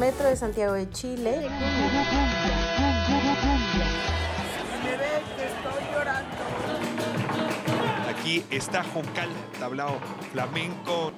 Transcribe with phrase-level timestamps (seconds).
[0.00, 1.46] metro de Santiago de Chile.
[8.08, 9.28] Aquí está Juncal,
[9.58, 10.00] tablao
[10.32, 11.12] flamenco.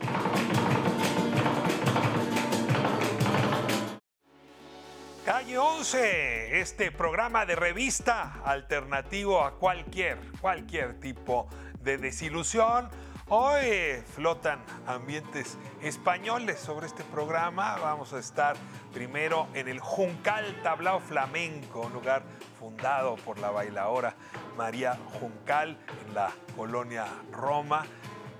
[5.24, 11.46] Calle 11, este programa de revista alternativo a cualquier, cualquier tipo
[11.80, 12.88] de desilusión.
[13.28, 17.78] Hoy flotan ambientes españoles sobre este programa.
[17.78, 18.56] Vamos a estar
[18.92, 22.24] primero en el Juncal Tablao Flamenco, un lugar
[22.58, 24.14] fundado por la bailadora
[24.56, 27.86] María Juncal en la colonia Roma.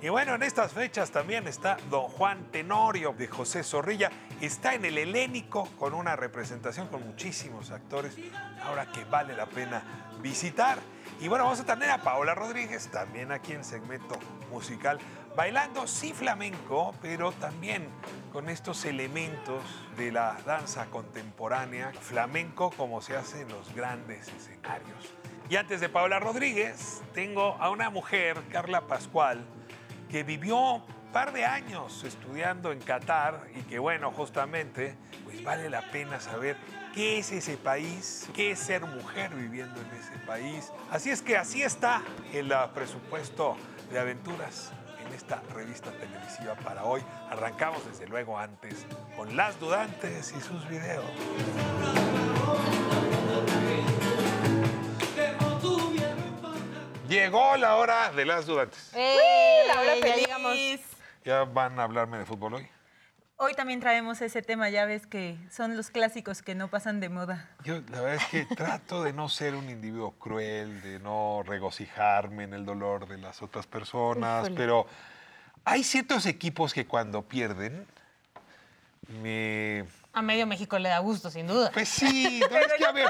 [0.03, 4.11] Y bueno, en estas fechas también está Don Juan Tenorio de José Zorrilla.
[4.41, 8.17] Está en el Helénico con una representación con muchísimos actores.
[8.65, 10.79] Ahora que vale la pena visitar.
[11.21, 14.19] Y bueno, vamos a tener a Paola Rodríguez, también aquí en segmento
[14.51, 14.99] musical,
[15.37, 17.89] bailando sí flamenco, pero también
[18.33, 19.63] con estos elementos
[19.97, 25.15] de la danza contemporánea, flamenco como se hace en los grandes escenarios.
[25.49, 29.45] Y antes de Paola Rodríguez, tengo a una mujer, Carla Pascual,
[30.11, 35.71] que vivió un par de años estudiando en Qatar y que bueno, justamente, pues vale
[35.71, 36.57] la pena saber
[36.95, 40.73] qué es ese país, qué es ser mujer viviendo en ese país.
[40.91, 43.57] Así es que así está el uh, presupuesto
[43.91, 44.73] de aventuras
[45.05, 47.03] en esta revista televisiva para hoy.
[47.31, 51.05] Arrancamos desde luego antes con Las Dudantes y sus videos.
[57.09, 58.91] Llegó la hora de Las Dudantes.
[58.95, 59.65] ¡Eh!
[59.67, 60.81] la hora feliz.
[61.25, 62.69] ¿Ya van a hablarme de fútbol hoy?
[63.45, 67.09] Hoy también traemos ese tema, ya ves que son los clásicos que no pasan de
[67.09, 67.51] moda.
[67.65, 72.45] Yo la verdad es que trato de no ser un individuo cruel, de no regocijarme
[72.45, 74.57] en el dolor de las otras personas, Híjole.
[74.57, 74.87] pero
[75.65, 77.85] hay ciertos equipos que cuando pierden
[79.09, 81.71] me A medio México le da gusto, sin duda.
[81.73, 83.09] pues sí, no, Pero es que a ver,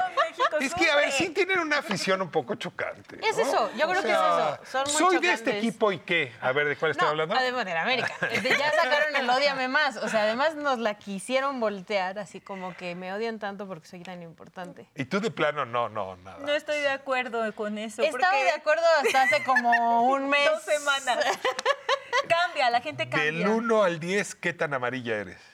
[0.61, 3.17] es que a ver, sí tienen una afición un poco chocante.
[3.21, 6.31] Es eso, yo creo que es eso, son muy soy de este equipo y qué,
[6.39, 7.35] a ver, ¿de cuál estoy no, hablando?
[7.35, 8.13] además de América.
[8.31, 9.97] Este, ya sacaron el Odiame Más.
[9.97, 14.01] O sea, además nos la quisieron voltear, así como que me odian tanto porque soy
[14.01, 14.87] tan importante.
[14.95, 16.39] Y tú de plano no, no, nada.
[16.39, 18.01] No estoy de acuerdo con eso.
[18.01, 20.49] Estaba porque de acuerdo hasta hace como un mes.
[20.51, 21.25] Dos semanas.
[22.27, 23.31] cambia, la gente cambia.
[23.31, 25.52] Del 1 al 10, ¿qué tan amarilla eres?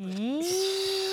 [0.00, 0.40] Y...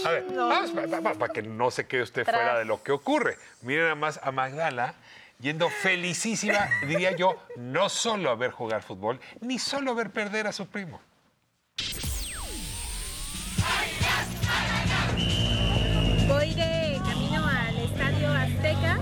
[0.06, 2.36] A ver, vamos para que no se quede usted Tras.
[2.36, 3.38] fuera de lo que ocurre.
[3.64, 4.94] Miren nada más a Magdala
[5.40, 10.48] yendo felicísima, diría yo, no solo a ver jugar fútbol, ni solo a ver perder
[10.48, 11.02] a su primo.
[16.28, 18.98] Voy de camino al Estadio Azteca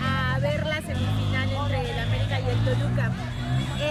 [0.00, 3.12] a ver la semifinal entre el América y el Toluca.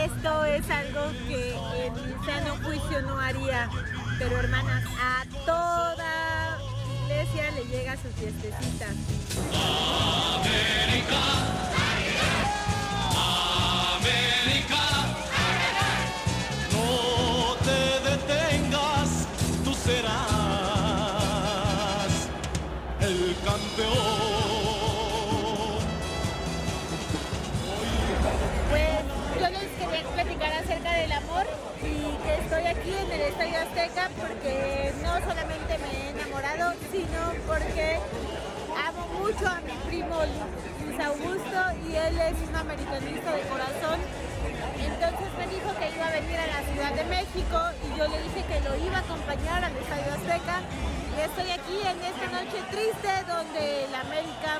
[0.05, 1.55] Esto es algo que
[1.85, 3.69] en mi sano juicio no haría,
[4.17, 6.57] pero hermanas, a toda
[7.03, 8.87] iglesia le llega su fiestecita.
[37.57, 37.97] Porque
[38.87, 41.59] amo mucho a mi primo Lu- Luis Augusto
[41.89, 43.99] y él es un americanista de corazón.
[44.77, 48.21] Entonces me dijo que iba a venir a la Ciudad de México y yo le
[48.21, 50.61] dije que lo iba a acompañar al Estadio Azteca.
[51.17, 54.51] Y estoy aquí en esta noche triste donde el América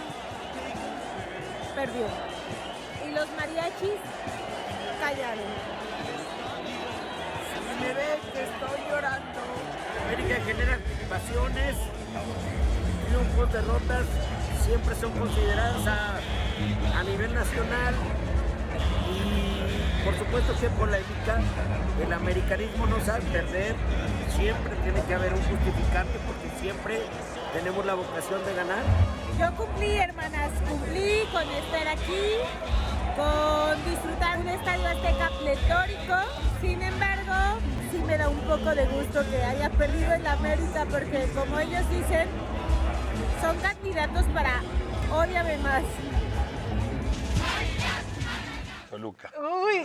[1.76, 2.08] perdió.
[3.06, 4.00] Y los mariachis
[5.00, 5.54] callaron.
[7.80, 9.40] me ven que estoy llorando.
[10.08, 11.76] América genera pasiones,
[13.08, 14.06] triunfos, derrotas,
[14.66, 17.96] siempre son consideradas a, nivel nacional
[19.08, 21.40] y por supuesto que polémica,
[22.04, 23.76] el americanismo no sabe perder,
[24.36, 27.00] siempre tiene que haber un justificante porque siempre
[27.54, 28.84] tenemos la vocación de ganar.
[29.40, 32.44] Yo cumplí, hermanas, cumplí con estar aquí,
[33.16, 36.16] con disfrutar un estadio azteca pletórico.
[36.60, 37.60] Sin embargo,
[37.92, 41.60] sí me da un poco de gusto que haya perdido en la América porque como
[41.60, 42.28] ellos dicen,
[43.42, 44.62] son candidatos para
[45.12, 45.84] Ódiame más.
[48.90, 49.32] Toluca.
[49.38, 49.84] Uy,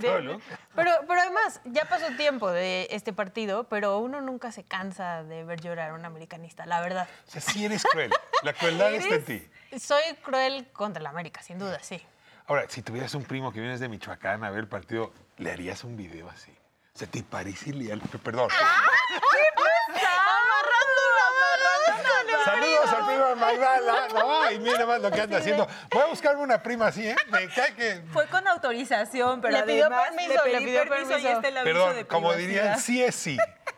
[0.00, 0.40] Solo.
[0.74, 5.44] pero, pero además, ya pasó tiempo de este partido, pero uno nunca se cansa de
[5.44, 7.08] ver llorar a un americanista, la verdad.
[7.26, 8.12] O sea, sí eres cruel.
[8.42, 9.50] La crueldad está en ti.
[9.78, 12.00] Soy cruel contra la América, sin duda, sí.
[12.46, 15.84] Ahora, si tuvieras un primo que vienes de Michoacán a ver el partido, ¿le harías
[15.84, 16.52] un video así?
[16.94, 18.00] O sea, ¿te parece leal?
[18.00, 18.48] Perdón.
[18.50, 19.47] Amarrando
[24.44, 25.66] Ay, mira más lo que anda haciendo.
[25.90, 27.16] Voy a buscarme una prima así, ¿eh?
[27.30, 28.02] Me cae que.
[28.12, 31.18] Fue con autorización, pero Le pidió además permiso, le pidió permiso, permiso.
[31.18, 33.36] y está el aviso Perdón, de como dirían, sí es sí.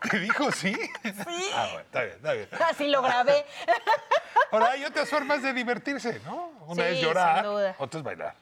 [0.09, 0.73] ¿Te dijo sí?
[1.03, 1.51] Sí.
[1.53, 2.47] Ah, bueno, está bien, está bien.
[2.69, 3.45] Así lo grabé.
[4.51, 6.51] Ahora, hay otras formas de divertirse, ¿no?
[6.67, 7.75] Una Sí, es llorar, sin duda.
[7.77, 8.35] otra es bailar.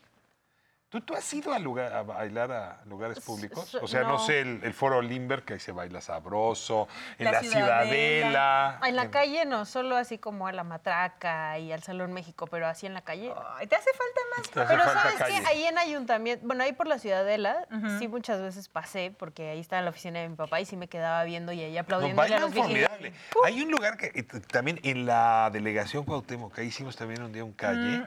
[0.90, 3.76] ¿Tú, ¿Tú has ido a, lugar, a bailar a lugares públicos?
[3.76, 4.20] O sea, no, no.
[4.20, 6.88] sé, el, el Foro Limber, que ahí se baila sabroso,
[7.20, 8.80] en La la, Ciudadela.
[8.84, 12.48] En la en- calle no, solo así como a la matraca y al Salón México,
[12.48, 13.32] pero así en la calle.
[13.58, 14.50] Ay, te hace falta más.
[14.50, 15.42] Te hace Pero falta sabes calle.
[15.42, 17.68] que ahí en ayuntamiento, bueno, ahí por la Ciudadela,
[18.00, 20.88] sí muchas veces pasé, porque ahí estaba la oficina de mi papá y sí me
[20.88, 22.88] quedaba viendo y ahí No, aplaudiendo a bailan los viejitos.
[22.90, 23.14] formidable.
[23.46, 27.44] Hay un lugar que también en la delegación Cuauhtémoc, que ahí hicimos también un día
[27.44, 28.04] un calle.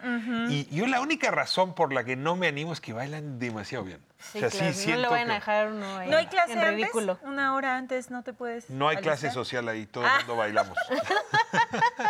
[0.49, 3.84] Y yo la única razón por la que no me animo es que bailan demasiado
[3.84, 4.00] bien.
[4.19, 6.16] Sí, o sea, claro, sí no siento le vayan que a dejar uno ahí ¿No
[6.16, 6.74] hay clase en antes?
[6.74, 7.19] ridículo.
[7.22, 10.76] Una hora antes no te puedes no hay clase social ahí, todo el mundo bailamos.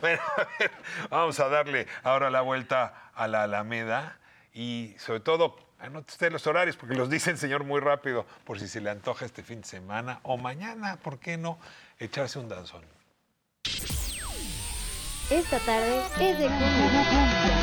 [0.00, 0.70] bueno, a ver,
[1.10, 4.18] vamos a darle ahora la vuelta a la Alameda
[4.54, 8.60] y sobre todo, anote usted los horarios porque los dice el señor muy rápido, por
[8.60, 11.58] si se le antoja este fin de semana o mañana, ¿por qué no?
[11.98, 12.82] Echarse un danzón.
[15.30, 17.61] Esta tarde es de cumbia.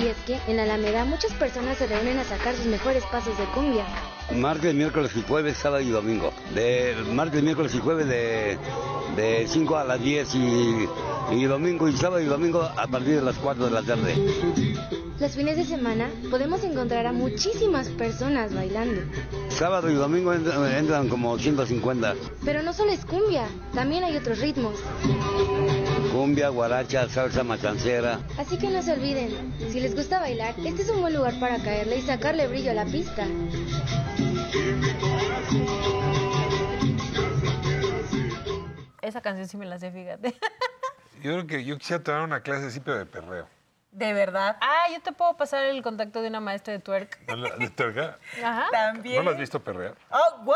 [0.00, 3.44] Y es que en Alameda muchas personas se reúnen a sacar sus mejores pasos de
[3.46, 3.84] cumbia.
[4.34, 6.32] Martes, miércoles y jueves, sábado y domingo.
[6.54, 8.56] De martes, miércoles y jueves de,
[9.16, 10.88] de 5 a las 10 y,
[11.32, 14.14] y domingo y sábado y domingo a partir de las 4 de la tarde.
[15.20, 19.02] Los fines de semana podemos encontrar a muchísimas personas bailando.
[19.48, 22.14] Sábado y domingo entran, entran como 150.
[22.44, 24.76] Pero no solo es cumbia, también hay otros ritmos.
[26.12, 28.20] Cumbia, guaracha, salsa machancera.
[28.38, 31.58] Así que no se olviden, si les gusta bailar, este es un buen lugar para
[31.58, 33.26] caerle y sacarle brillo a la pista.
[39.02, 40.34] Esa canción sí me la sé, fíjate.
[41.22, 43.48] Yo creo que yo quisiera tomar una clase así, pero de perreo.
[43.92, 44.56] De verdad.
[44.60, 47.18] Ah, yo te puedo pasar el contacto de una maestra de twerk.
[47.26, 48.18] ¿No la- ¿De tuerca?
[48.44, 48.66] Ajá.
[48.70, 49.16] También.
[49.16, 49.94] ¿No lo has visto perrear?
[50.10, 50.54] ¡Oh, wow!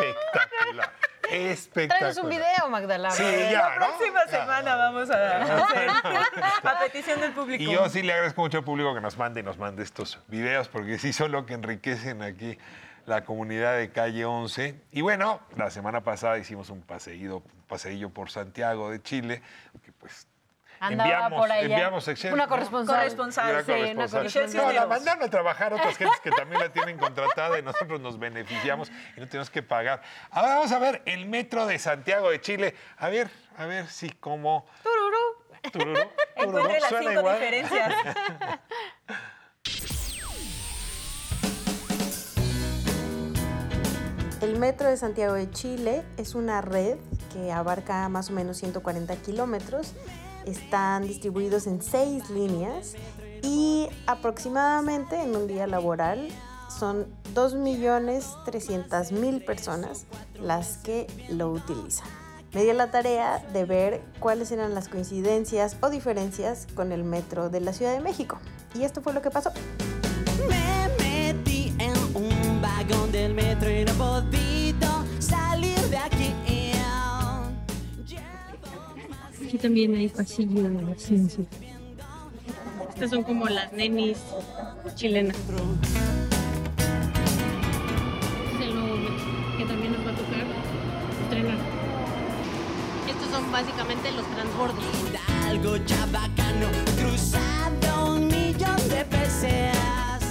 [0.00, 0.92] Es espectacular.
[1.30, 1.98] Espectacular.
[1.98, 3.10] Tráenos un video, Magdalena.
[3.10, 3.86] Sí, ya, La ¿no?
[3.86, 4.30] próxima Ya.
[4.40, 5.88] semana vamos a hacer
[6.64, 7.62] a petición del público.
[7.62, 10.18] Y yo sí le agradezco mucho al público que nos mande y nos mande estos
[10.28, 12.58] videos, porque sí son lo que enriquecen aquí
[13.04, 14.80] la comunidad de Calle 11.
[14.92, 19.42] Y bueno, la semana pasada hicimos un paseído, paseillo por Santiago de Chile,
[19.84, 20.26] que pues
[20.78, 21.62] Andaba enviamos, por allá.
[21.62, 22.48] enviamos Excel, Una ¿no?
[22.50, 22.96] corresponsal.
[22.96, 24.20] Corresponsal, Una Sí, una corresponsal.
[24.22, 24.66] corresponsal.
[24.66, 28.18] No, la mandaron a trabajar otras gentes que también la tienen contratada y nosotros nos
[28.18, 30.02] beneficiamos y no tenemos que pagar.
[30.30, 32.74] Ahora vamos a ver el metro de Santiago de Chile.
[32.98, 34.66] A ver, a ver si como...
[34.82, 35.16] Tururú.
[35.72, 35.94] Tururú,
[36.36, 37.34] tururú, Encuentre las suena cinco igual.
[37.40, 37.94] diferencias.
[44.46, 46.98] El Metro de Santiago de Chile es una red
[47.32, 49.94] que abarca más o menos 140 kilómetros.
[50.44, 52.94] Están distribuidos en seis líneas
[53.42, 56.28] y aproximadamente en un día laboral
[56.68, 60.04] son 2.300.000 personas
[60.40, 62.06] las que lo utilizan.
[62.52, 67.50] Me dio la tarea de ver cuáles eran las coincidencias o diferencias con el metro
[67.50, 68.38] de la Ciudad de México.
[68.76, 69.50] Y esto fue lo que pasó.
[72.88, 76.34] Vagón del metro y no he podido salir de aquí.
[79.44, 81.44] Aquí también hay pasillo de la ciencia.
[82.88, 84.18] Estas son como las nenis
[84.94, 85.36] chilenas.
[85.36, 85.52] Este
[88.54, 90.46] es el nuevo metro, que también nos va a tocar
[91.22, 91.58] estrenar.
[93.08, 94.84] Estos son básicamente los transbordos.
[95.46, 100.22] Algo ya bacano, cruzando un millón de peseas.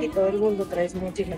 [0.00, 1.36] Y todo el mundo trae su mochila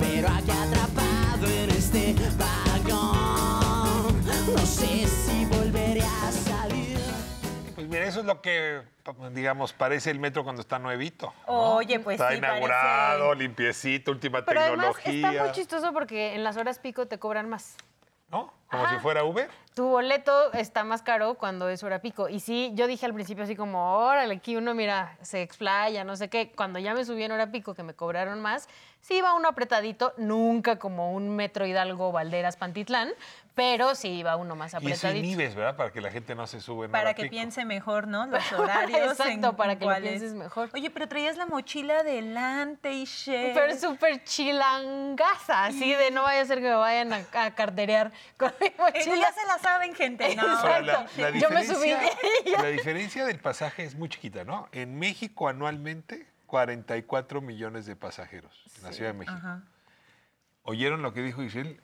[0.00, 4.24] Pero aquí atrapado en este vagón,
[4.54, 6.98] no sé si volveré a salir.
[7.74, 8.82] Pues mira, eso es lo que,
[9.32, 11.32] digamos, parece el metro cuando está nuevito.
[11.46, 11.76] ¿no?
[11.76, 13.42] Oye, pues Está sí, inaugurado, parece.
[13.44, 15.30] limpiecito, última Pero además tecnología.
[15.30, 17.76] está muy chistoso porque en las horas pico te cobran más.
[18.32, 18.52] ¿No?
[18.70, 19.50] Como si fuera Uber.
[19.74, 22.30] Tu boleto está más caro cuando es hora pico.
[22.30, 26.16] Y sí, yo dije al principio así como, órale, aquí uno, mira, se explaya, no
[26.16, 26.52] sé qué.
[26.56, 28.70] Cuando ya me subí en hora pico, que me cobraron más,
[29.02, 33.10] sí iba uno apretadito, nunca como un metro Hidalgo, Valderas, Pantitlán,
[33.54, 35.18] pero sí iba uno más Y eso apretadito.
[35.18, 35.76] inhibes, ¿verdad?
[35.76, 37.32] Para que la gente no se sube en Para que pico.
[37.32, 38.24] piense mejor, ¿no?
[38.26, 39.10] Los horarios.
[39.12, 40.70] Exacto, en para que lo cuáles- pienses mejor.
[40.74, 43.52] Oye, pero traías la mochila adelante y share.
[43.54, 48.10] Pero súper chilangaza, así de no vaya a ser que me vayan a, a carterear
[48.36, 49.16] con mi mochila.
[49.16, 50.34] ya se la saben, gente.
[50.36, 51.20] No, Ahora, la, Exacto.
[51.20, 51.74] la Yo me diferencia,
[52.44, 52.50] subí.
[52.52, 54.68] la diferencia del pasaje es muy chiquita, ¿no?
[54.72, 59.36] En México anualmente 44 millones de pasajeros en la Ciudad de México.
[59.36, 59.62] Ajá.
[60.64, 61.80] ¿Oyeron lo que dijo Giselle?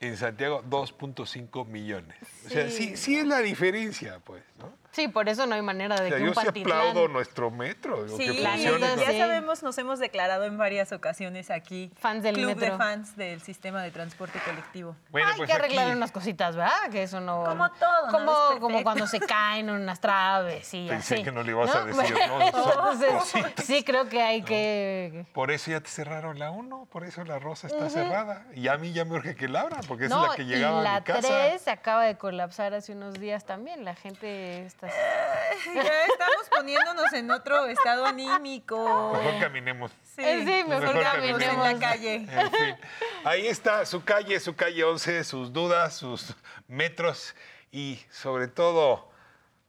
[0.00, 2.16] En Santiago, 2.5 millones.
[2.46, 2.96] O sea, sí, Sí.
[2.96, 4.72] sí es la diferencia, pues, ¿no?
[4.90, 7.50] Sí, por eso no hay manera de O sea, que yo un sí aplaudo nuestro
[7.50, 8.04] metro.
[8.04, 8.86] digo, Sí, que la funcione.
[8.96, 9.18] ya sí.
[9.18, 11.92] sabemos, nos hemos declarado en varias ocasiones aquí.
[11.98, 12.72] Fans del Club metro.
[12.72, 14.96] de fans del sistema de transporte colectivo.
[15.10, 16.90] Bueno, Hay pues que arreglar aquí- unas cositas, ¿verdad?
[16.90, 17.44] Que eso no...
[17.44, 18.12] Como todo, ¿no?
[18.12, 21.24] Como, Es como cuando se caen unas traves y Pensé así.
[21.24, 22.40] que no le ibas a decir, ¿no?
[22.42, 25.26] Entonces, sí creo que hay que...
[25.32, 28.46] Por eso ya te cerraron la 1, por eso la Rosa está cerrada.
[28.54, 30.80] Y a mí ya me urge que la abran, porque No, es la que llegaba
[30.80, 31.20] y la a mi casa.
[31.28, 33.84] 3 se acaba de colapsar hace unos días también.
[33.84, 34.64] La gente
[35.74, 39.12] Ya estamos poniéndonos en otro estado anímico.
[39.12, 39.90] Mejor caminemos.
[40.14, 42.14] Sí, Eh, sí, mejor Mejor caminemos en la calle.
[42.14, 42.76] En fin,
[43.24, 46.34] ahí está su calle, su calle 11, sus dudas, sus
[46.68, 47.34] metros
[47.72, 49.10] y sobre todo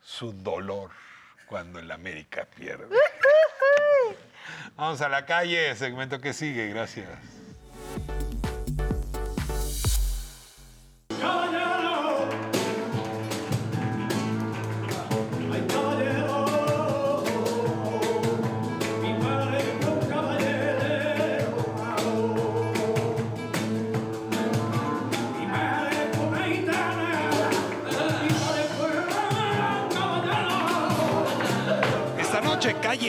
[0.01, 0.91] su dolor
[1.47, 2.87] cuando el América pierde.
[4.75, 7.07] Vamos a la calle, segmento que sigue, gracias.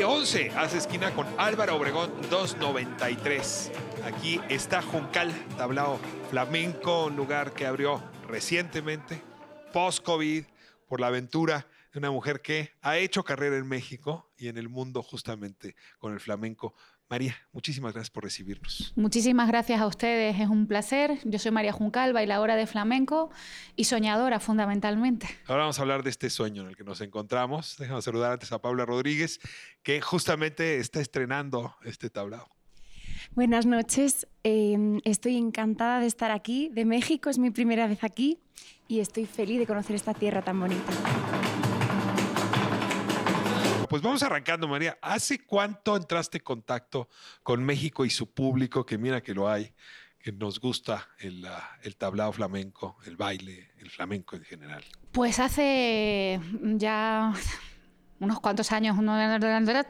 [0.00, 3.70] Noche, calle 11, hace esquina con Álvaro Obregón 293.
[4.04, 5.98] Aquí está Juncal, tablao
[6.30, 9.22] flamenco, un lugar que abrió recientemente,
[9.72, 10.44] post-COVID,
[10.88, 14.68] por la aventura de una mujer que ha hecho carrera en México y en el
[14.68, 16.74] mundo justamente con el flamenco.
[17.10, 18.92] María, muchísimas gracias por recibirnos.
[18.94, 21.18] Muchísimas gracias a ustedes, es un placer.
[21.24, 23.30] Yo soy María Juncal, bailadora de flamenco
[23.74, 25.26] y soñadora fundamentalmente.
[25.46, 27.76] Ahora vamos a hablar de este sueño en el que nos encontramos.
[27.78, 29.40] Déjame saludar antes a Paula Rodríguez,
[29.82, 32.48] que justamente está estrenando este tablao.
[33.32, 38.38] Buenas noches, eh, estoy encantada de estar aquí, de México, es mi primera vez aquí
[38.86, 40.92] y estoy feliz de conocer esta tierra tan bonita.
[43.90, 44.96] Pues vamos arrancando, María.
[45.02, 47.08] ¿Hace cuánto entraste en contacto
[47.42, 48.86] con México y su público?
[48.86, 49.74] Que mira que lo hay,
[50.20, 54.84] que nos gusta el, ah, el tablao flamenco, el baile, el flamenco en general.
[55.10, 57.34] Pues hace ya
[58.20, 59.18] unos cuantos años, unos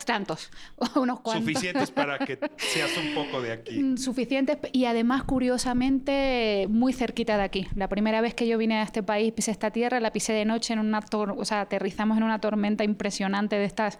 [0.05, 0.51] tantos,
[0.95, 1.45] unos cuantos.
[1.45, 3.83] Suficientes para que seas un poco de aquí.
[3.83, 7.67] Mm, Suficientes y además, curiosamente, muy cerquita de aquí.
[7.75, 10.45] La primera vez que yo vine a este país, pisé esta tierra, la pisé de
[10.45, 13.99] noche en una tor o sea, aterrizamos en una tormenta impresionante de estas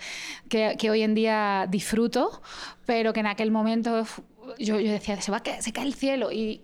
[0.49, 2.43] que, que hoy en día disfruto,
[2.87, 4.05] pero que en aquel momento
[4.59, 6.31] yo, yo decía, se va a caer, se cae el cielo.
[6.31, 6.61] Y,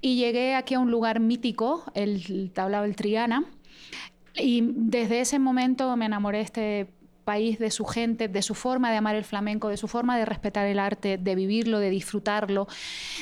[0.00, 3.44] y llegué aquí a un lugar mítico, el tablao del Triana,
[4.38, 6.86] y desde ese momento me enamoré de este
[7.26, 10.24] país, de su gente, de su forma de amar el flamenco, de su forma de
[10.24, 12.68] respetar el arte, de vivirlo, de disfrutarlo,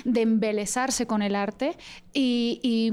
[0.05, 1.77] de embelesarse con el arte.
[2.13, 2.93] Y,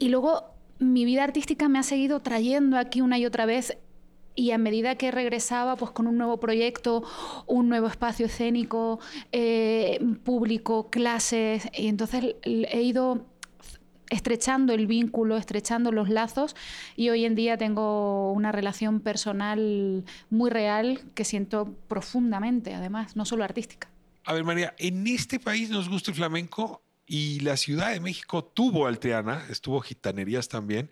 [0.00, 0.44] luego
[0.78, 3.76] mi vida artística me ha seguido trayendo aquí una y otra vez.
[4.36, 7.02] Y a medida que regresaba, pues con un nuevo proyecto,
[7.46, 9.00] un nuevo espacio escénico,
[9.32, 13.24] eh, público, clases, y entonces he ido
[14.10, 16.54] estrechando el vínculo, estrechando los lazos
[16.96, 23.24] y hoy en día tengo una relación personal muy real que siento profundamente, además, no
[23.24, 23.88] solo artística.
[24.24, 28.44] A ver, María, en este país nos gusta el flamenco y la Ciudad de México
[28.44, 30.90] tuvo Alteana, estuvo Gitanerías también,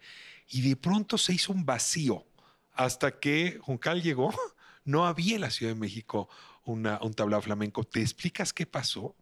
[0.49, 2.25] y de pronto se hizo un vacío
[2.73, 4.33] hasta que Juncal llegó.
[4.87, 6.29] No había en la Ciudad de México
[6.67, 7.85] una, un tablao flamenco.
[7.85, 9.17] ¿Te explicas qué pasó?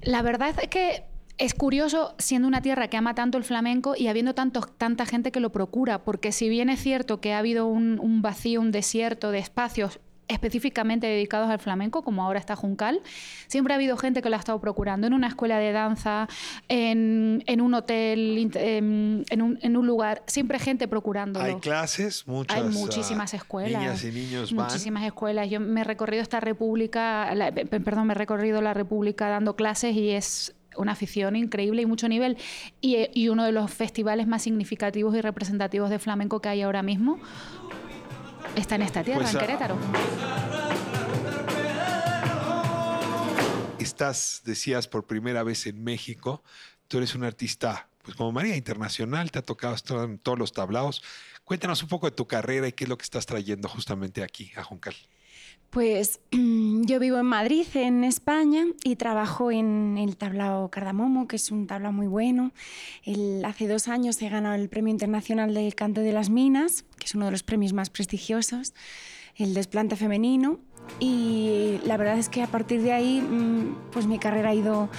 [0.00, 1.04] La verdad es que
[1.38, 5.32] es curioso siendo una tierra que ama tanto el flamenco y habiendo tanto, tanta gente
[5.32, 8.70] que lo procura, porque si bien es cierto que ha habido un, un vacío, un
[8.70, 9.98] desierto de espacios
[10.28, 13.00] específicamente dedicados al flamenco, como ahora está Juncal,
[13.48, 16.26] siempre ha habido gente que lo ha estado procurando en una escuela de danza,
[16.68, 21.44] en, en un hotel, em, en un, en un lugar, siempre gente procurándolo.
[21.44, 22.56] Hay clases, muchas.
[22.56, 23.80] Hay muchísimas ah, escuelas.
[23.82, 24.66] Niñas y niños van.
[24.66, 25.50] Muchísimas escuelas.
[25.50, 29.54] Yo me he recorrido esta república, la- pe- perdón, me he recorrido la república dando
[29.56, 32.36] clases y es una afición increíble y mucho nivel.
[32.80, 36.62] Y, eh, y uno de los festivales más significativos y representativos de flamenco que hay
[36.62, 37.18] ahora mismo
[38.56, 39.76] está en esta tierra, Pues, en Querétaro.
[43.78, 46.42] Estás, decías, por primera vez en México.
[46.88, 50.52] Tú eres un artista, pues como María, internacional, te ha tocado estar en todos los
[50.52, 51.02] tablaos.
[51.44, 54.52] Cuéntanos un poco de tu carrera y qué es lo que estás trayendo justamente aquí
[54.56, 54.94] a Juncal.
[55.72, 61.50] Pues yo vivo en Madrid, en España, y trabajo en el tablao Cardamomo, que es
[61.50, 62.52] un tablao muy bueno.
[63.42, 67.14] Hace dos años he ganado el Premio Internacional del Cante de las Minas, que es
[67.14, 68.74] uno de los premios más prestigiosos,
[69.36, 70.58] el desplante femenino.
[71.00, 74.90] Y la verdad es que a partir de ahí, mm, pues mi carrera ha ido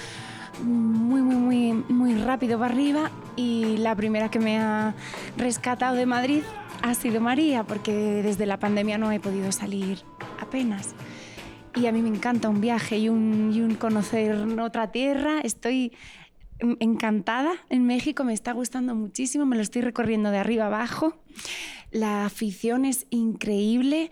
[0.64, 4.96] muy, muy, muy, muy rápido para arriba y la primera que me ha
[5.36, 6.42] rescatado de Madrid
[6.84, 10.02] ha sido María, porque desde la pandemia no he podido salir
[10.38, 10.94] apenas.
[11.74, 15.40] Y a mí me encanta un viaje y un, conocer otra tierra.
[15.40, 15.92] Estoy
[16.58, 21.16] en- encantada en México, me está gustando muchísimo, me lo estoy recorriendo de arriba abajo.
[21.90, 24.10] La afición es increíble,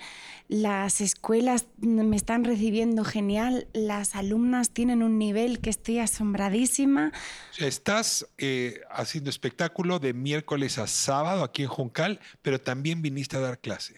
[0.52, 7.10] las escuelas me están recibiendo genial, las alumnas tienen un nivel que estoy asombradísima.
[7.58, 13.40] Estás eh, haciendo espectáculo de miércoles a sábado aquí en Juncal, pero también viniste a
[13.40, 13.94] dar clase.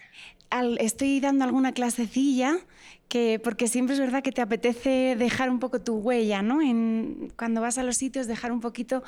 [0.49, 2.57] Al- estoy dando alguna clasecilla
[3.09, 6.61] que porque siempre es verdad que te apetece dejar un poco tu huella, ¿no?
[6.61, 9.03] En, cuando vas a los sitios dejar un poquito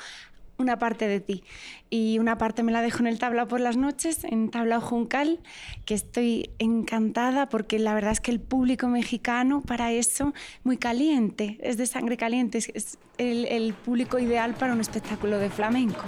[0.58, 1.44] una parte de ti
[1.88, 5.38] y una parte me la dejo en el tablao por las noches, en tablao juncal,
[5.84, 10.34] que estoy encantada porque la verdad es que el público mexicano para eso
[10.64, 15.48] muy caliente, es de sangre caliente, es, el, el público ideal para un espectáculo de
[15.48, 16.02] flamenco.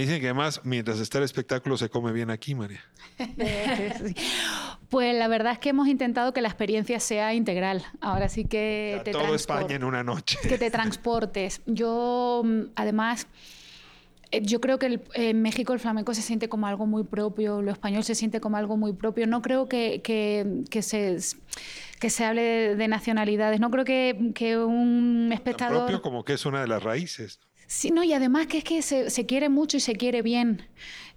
[0.00, 2.80] Dicen que además, mientras está el espectáculo, se come bien aquí, María.
[4.04, 4.14] Sí.
[4.88, 7.84] Pues la verdad es que hemos intentado que la experiencia sea integral.
[8.00, 10.36] Ahora sí que te Todo España en una noche.
[10.42, 11.60] que te transportes.
[11.66, 13.28] Yo, mm, además,
[14.32, 17.62] eh, yo creo que el- en México el flamenco se siente como algo muy propio,
[17.62, 19.26] lo español se siente como algo muy propio.
[19.28, 21.16] No creo que, que- que se,
[22.00, 23.60] que se hable de, de nacionalidades.
[23.60, 25.78] No creo que, que un Tan espectador...
[25.82, 27.38] propio como que es una de las raíces.
[27.72, 30.62] Sí, no, y además que es que se, se quiere mucho y se quiere bien.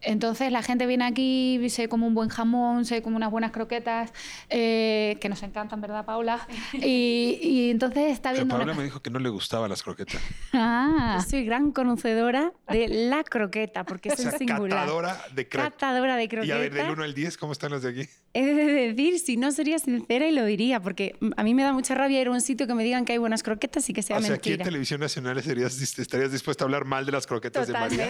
[0.03, 4.11] Entonces la gente viene aquí, se come un buen jamón, se come unas buenas croquetas,
[4.49, 6.45] eh, que nos encantan, ¿verdad, Paula?
[6.73, 8.55] Y, y entonces está Pero viendo...
[8.57, 10.21] Paula una- me dijo que no le gustaban las croquetas.
[10.53, 11.19] Ah.
[11.21, 14.79] Yo soy gran conocedora de la croqueta, porque O es sea, un singular.
[14.81, 15.73] catadora de croquetas.
[15.73, 16.91] Catadora de Y a ver, del croquetas.
[16.93, 18.09] 1 al 10, ¿cómo están las de aquí?
[18.33, 21.71] He de decir, si no sería sincera y lo diría, porque a mí me da
[21.73, 24.01] mucha rabia ir a un sitio que me digan que hay buenas croquetas y que
[24.01, 24.65] sea o sea, aquí en mentira.
[24.65, 28.09] Televisión Nacional estarías dispuesta a hablar mal de las croquetas de María.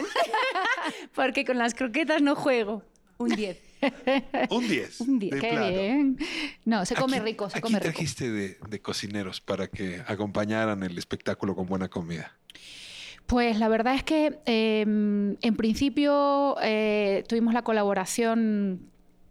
[1.15, 2.84] Porque con las croquetas no juego.
[3.17, 3.58] Un 10.
[4.50, 5.02] Un 10.
[5.02, 5.32] Un 10.
[5.36, 5.67] de Qué plano.
[5.69, 6.17] bien.
[6.65, 7.93] No, se ¿A come quién- rico, se ¿A come quién rico.
[7.93, 12.32] trajiste de, de cocineros para que acompañaran el espectáculo con buena comida?
[13.26, 18.89] Pues la verdad es que eh, en principio eh, tuvimos la colaboración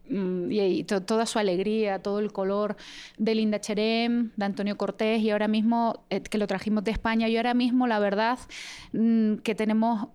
[0.09, 2.77] mm, y, y to- toda su alegría, todo el color
[3.19, 7.29] de Linda Cherem, de Antonio Cortés y ahora mismo eh, que lo trajimos de España
[7.29, 8.39] y ahora mismo la verdad
[8.93, 10.09] mm, que tenemos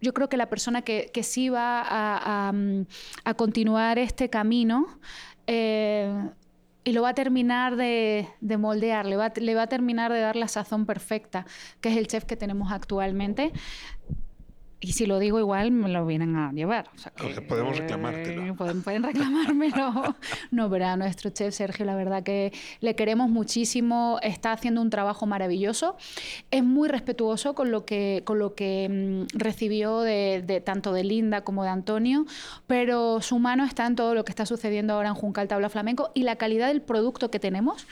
[0.00, 2.86] yo creo que la persona que, que sí va a, a, mm,
[3.36, 4.86] continuar este camino
[5.46, 6.30] eh,
[6.84, 10.20] y lo va a terminar de, de moldear, le va, le va a terminar de
[10.20, 11.46] dar la sazón perfecta,
[11.80, 13.52] que es el chef que tenemos actualmente.
[14.86, 16.88] Y si lo digo igual, me lo vienen a llevar.
[16.94, 18.46] O sea, O sea, podemos reclamártelo.
[18.46, 20.14] eh, Pueden, pueden reclamármelo.
[20.52, 24.18] No, pero a nuestro chef Sergio, la verdad que le queremos muchísimo.
[24.22, 25.96] Está haciendo un trabajo maravilloso.
[26.52, 31.02] Es muy respetuoso con lo que, con lo que mm, recibió de, de tanto de
[31.02, 32.24] Linda como de Antonio,
[32.68, 36.10] pero su mano está en todo lo que está sucediendo ahora en Juncal Tabla Flamenco
[36.14, 37.86] y la calidad del producto que tenemos,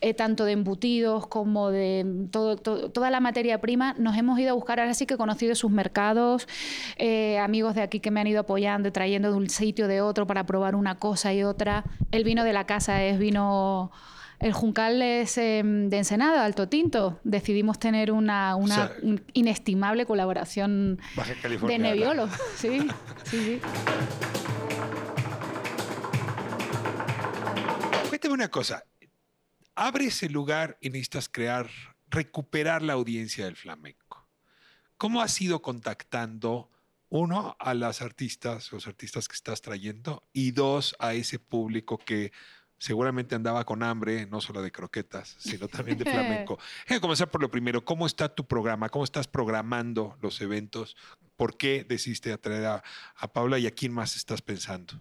[0.00, 4.50] eh, tanto de embutidos como de todo, todo- toda la materia prima, nos hemos ido
[4.50, 4.80] a buscar.
[4.80, 6.39] Ahora sí que he conocido sus mercados,
[6.96, 10.00] eh, amigos de aquí que me han ido apoyando, y trayendo de un sitio de
[10.00, 11.84] otro para probar una cosa y otra.
[12.10, 13.90] El vino de la casa es vino.
[14.38, 17.20] El Juncal es eh, de Ensenada, Alto Tinto.
[17.24, 20.98] Decidimos tener una, una sea, in- inestimable colaboración
[21.68, 21.78] de.
[21.78, 22.28] Nebbiolo.
[22.56, 22.88] Sí,
[23.24, 23.60] sí, sí.
[28.08, 28.84] Cuéntame una cosa.
[29.74, 31.68] Abres el lugar y necesitas crear,
[32.08, 34.09] recuperar la audiencia del flamenco.
[35.00, 36.68] ¿Cómo has ido contactando,
[37.08, 42.32] uno, a las artistas, los artistas que estás trayendo, y dos, a ese público que
[42.76, 46.58] seguramente andaba con hambre, no solo de croquetas, sino también de flamenco?
[46.86, 47.82] Hay que comenzar por lo primero.
[47.82, 48.90] ¿Cómo está tu programa?
[48.90, 50.98] ¿Cómo estás programando los eventos?
[51.34, 52.82] ¿Por qué decidiste atraer a,
[53.16, 54.92] a Paula y a quién más estás pensando?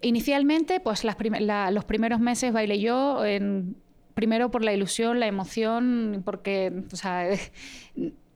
[0.00, 3.76] Inicialmente, pues las prim- la- los primeros meses bailé yo, en-
[4.14, 7.28] primero por la ilusión, la emoción, porque o sea,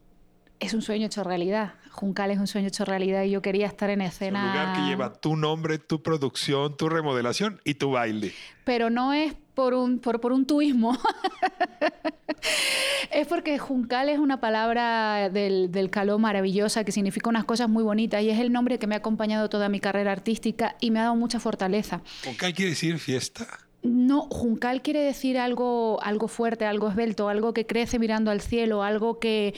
[0.63, 1.75] es un sueño hecho realidad.
[1.91, 4.41] Juncal es un sueño hecho realidad y yo quería estar en escena.
[4.41, 8.33] Un lugar que lleva tu nombre, tu producción, tu remodelación y tu baile.
[8.65, 10.97] Pero no es por un, por, por un tuismo.
[13.11, 17.83] es porque Juncal es una palabra del, del caló maravillosa que significa unas cosas muy
[17.83, 21.01] bonitas y es el nombre que me ha acompañado toda mi carrera artística y me
[21.01, 22.01] ha dado mucha fortaleza.
[22.25, 23.47] ¿Con qué quiere decir fiesta?
[23.83, 28.83] No, juncal quiere decir algo, algo fuerte, algo esbelto, algo que crece mirando al cielo,
[28.85, 29.55] algo que,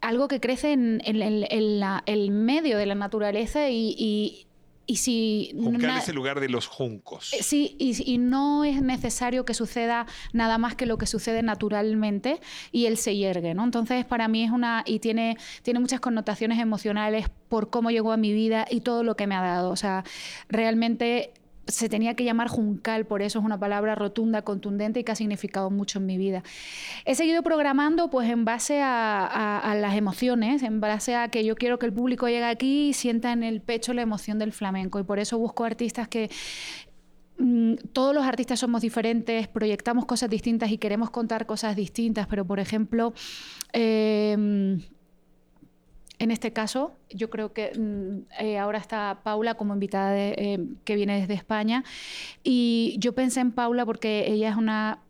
[0.00, 4.46] algo que crece en, en- en- en la- el medio de la naturaleza y, y-
[4.86, 7.32] y si Juncal na- es el lugar de los juncos.
[7.32, 11.42] eh, Sí, y, y no es necesario que suceda nada más que lo que sucede
[11.42, 12.38] naturalmente
[12.70, 13.64] y él se hiergue, ¿no?
[13.64, 14.82] Entonces, para mí es una...
[14.86, 19.16] y tiene, tiene muchas connotaciones emocionales por cómo llegó a mi vida y todo lo
[19.16, 19.70] que me ha dado.
[19.70, 20.04] O sea,
[20.50, 21.32] realmente
[21.66, 25.16] se tenía que llamar juncal, por eso es una palabra rotunda, contundente y que ha
[25.16, 26.42] significado mucho en mi vida.
[27.04, 31.78] He seguido programando pues en base a, las emociones, en base a que yo quiero
[31.78, 35.04] que el público llegue aquí y sienta en el pecho la emoción del flamenco y
[35.04, 36.30] por eso busco artistas que
[37.38, 42.44] mm, todos los artistas somos diferentes, proyectamos cosas distintas y queremos contar cosas distintas, pero
[42.44, 43.14] por ejemplo,
[43.72, 44.78] eh,
[46.24, 50.96] en este caso, yo creo que mm, eh, ahora está Paula como invitada eh, que
[50.96, 51.84] viene desde España
[52.42, 55.00] y yo pensé en Paula porque ella es una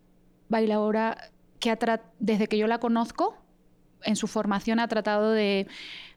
[0.48, 1.16] bailadora
[1.60, 1.78] que ha
[2.18, 3.36] desde que yo la conozco,
[4.02, 5.66] en su formación ha tratado de,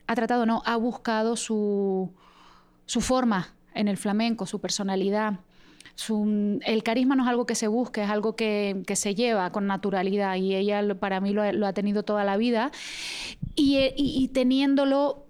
[0.08, 2.12] ha tratado, no, ha buscado su,
[2.86, 5.40] su forma en el flamenco, su personalidad.
[6.66, 10.36] El carisma no es algo que se busque, es algo que, se lleva con naturalidad
[10.36, 12.72] y ella para mí lo, ha- tenido toda la vida
[13.56, 15.24] y, eh, y- teniéndolo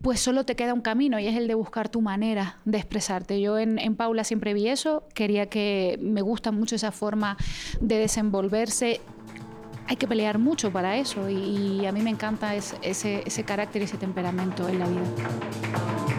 [0.00, 3.40] pues solo te queda un camino y es el de buscar tu manera de expresarte.
[3.40, 7.36] Yo en, Paula siempre vi eso, quería que me gusta mucho esa forma
[7.80, 9.00] de desenvolverse.
[9.86, 13.82] Hay que pelear mucho para eso y, a mí me encanta es- ese, ese carácter
[13.82, 16.11] y ese temperamento en la vida.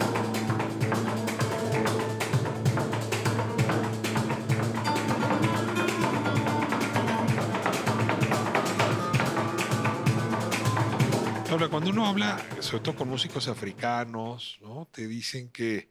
[11.54, 14.88] Cuando uno habla, sobre todo con músicos africanos, ¿no?
[14.92, 15.88] te dicen que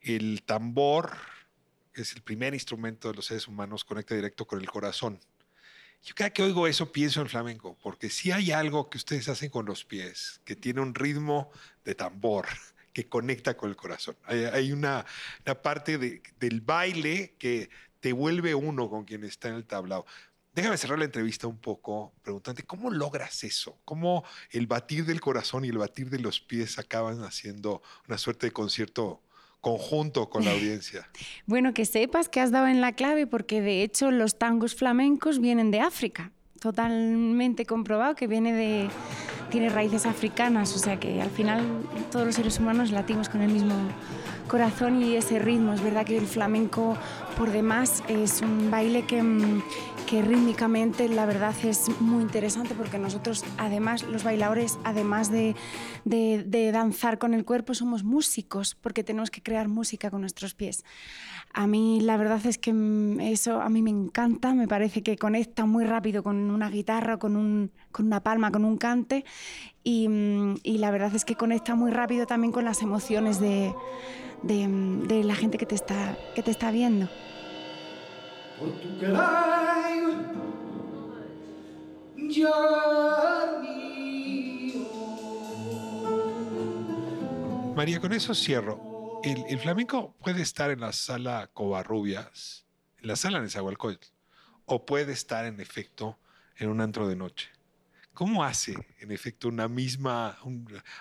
[0.00, 1.12] el tambor,
[1.92, 5.20] que es el primer instrumento de los seres humanos, conecta directo con el corazón.
[6.02, 9.50] Yo cada que oigo eso pienso en flamenco, porque si hay algo que ustedes hacen
[9.50, 11.50] con los pies, que tiene un ritmo
[11.84, 12.46] de tambor,
[12.94, 14.16] que conecta con el corazón.
[14.24, 15.04] Hay, una,
[15.62, 17.68] parte de- del baile que
[18.00, 20.06] te vuelve uno con quien está en el tablao.
[20.54, 23.78] Déjame cerrar la entrevista un poco preguntando, ¿cómo logras eso?
[23.86, 28.48] ¿Cómo el batir del corazón y el batir de los pies acaban haciendo una suerte
[28.48, 29.22] de concierto
[29.62, 31.08] conjunto con la audiencia?
[31.46, 35.38] Bueno, que sepas que has dado en la clave porque de hecho los tangos flamencos
[35.38, 36.32] vienen de África.
[36.60, 38.90] Totalmente comprobado que viene de
[39.52, 41.62] tiene raíces africanas, o sea que al final
[42.10, 43.74] todos los seres humanos latimos con el mismo
[44.48, 45.74] corazón y ese ritmo.
[45.74, 46.96] Es verdad que el flamenco
[47.36, 49.62] por demás es un baile que, mm,
[50.12, 55.56] que rítmicamente la verdad es muy interesante porque nosotros además, los bailadores, además de,
[56.04, 60.52] de- de danzar con el cuerpo, somos músicos porque tenemos que crear música con nuestros
[60.52, 60.84] pies.
[61.54, 65.16] A mí la verdad es que mm, eso a mí me encanta, me parece que
[65.16, 69.24] conecta muy rápido con una guitarra, con, un- con una palma, con un cante
[69.82, 73.72] y, mm, y la verdad es que conecta muy rápido también con las emociones de,
[74.42, 77.08] de, mm, la gente que te está, que te está viendo.
[87.74, 89.20] María, con eso cierro.
[89.24, 92.66] El, flamenco puede estar en la sala Covarrubias,
[92.98, 94.08] en la sala Nezahualcóyotl,
[94.66, 96.18] o puede estar en efecto
[96.56, 97.50] en un antro de noche.
[98.14, 100.36] ¿Cómo hace, en efecto, una misma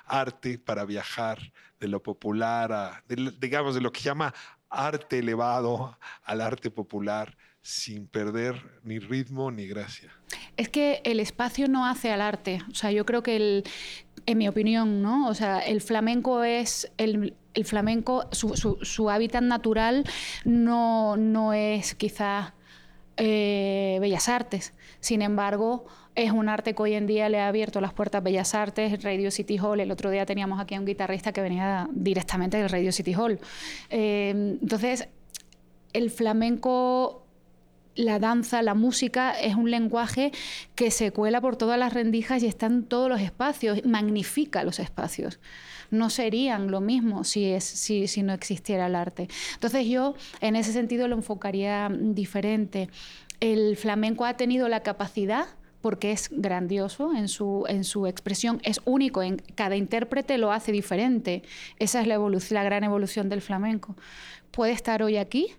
[0.05, 4.33] arte para viajar de lo popular a, de- digamos, de lo que llama
[4.71, 10.12] arte elevado al arte popular, sin perder ni ritmo ni gracia?
[10.57, 12.60] Es que el espacio no hace al arte.
[12.71, 13.63] O sea, yo creo que el,
[14.25, 15.27] en mi opinión, ¿no?
[15.27, 20.05] O sea, el flamenco es el, el flamenco, su, su- su hábitat natural
[20.45, 22.53] no, no es quizás
[23.17, 24.74] eh, Bellas Artes.
[25.00, 28.54] Sin embargo, es un arte que hoy en día le ha abierto las puertas Bellas
[28.54, 29.80] Artes, Radio City Hall.
[29.80, 33.39] El otro día teníamos aquí a un guitarrista que venía directamente del Radio City Hall.
[33.89, 35.08] Eh, entonces,
[35.93, 37.21] el flamenco
[37.95, 40.32] la danza, la música es un lenguaje
[40.76, 44.80] que se cuela por todas las rendijas y está en todos los espacios, magnifica los
[44.80, 45.39] espacios.
[45.91, 47.56] No serían lo mismo si,
[48.23, 49.27] no existiera el arte.
[49.54, 52.89] Entonces yo en ese sentido lo enfocaría diferente.
[53.39, 55.45] El flamenco ha tenido la capacidad
[55.82, 60.71] porque es grandioso en su, en su expresión, es único, en, cada intérprete lo hace
[60.71, 61.41] diferente.
[61.77, 63.95] Esa es la gran evolución del flamenco.
[64.51, 65.56] Puede estar hoy aquí,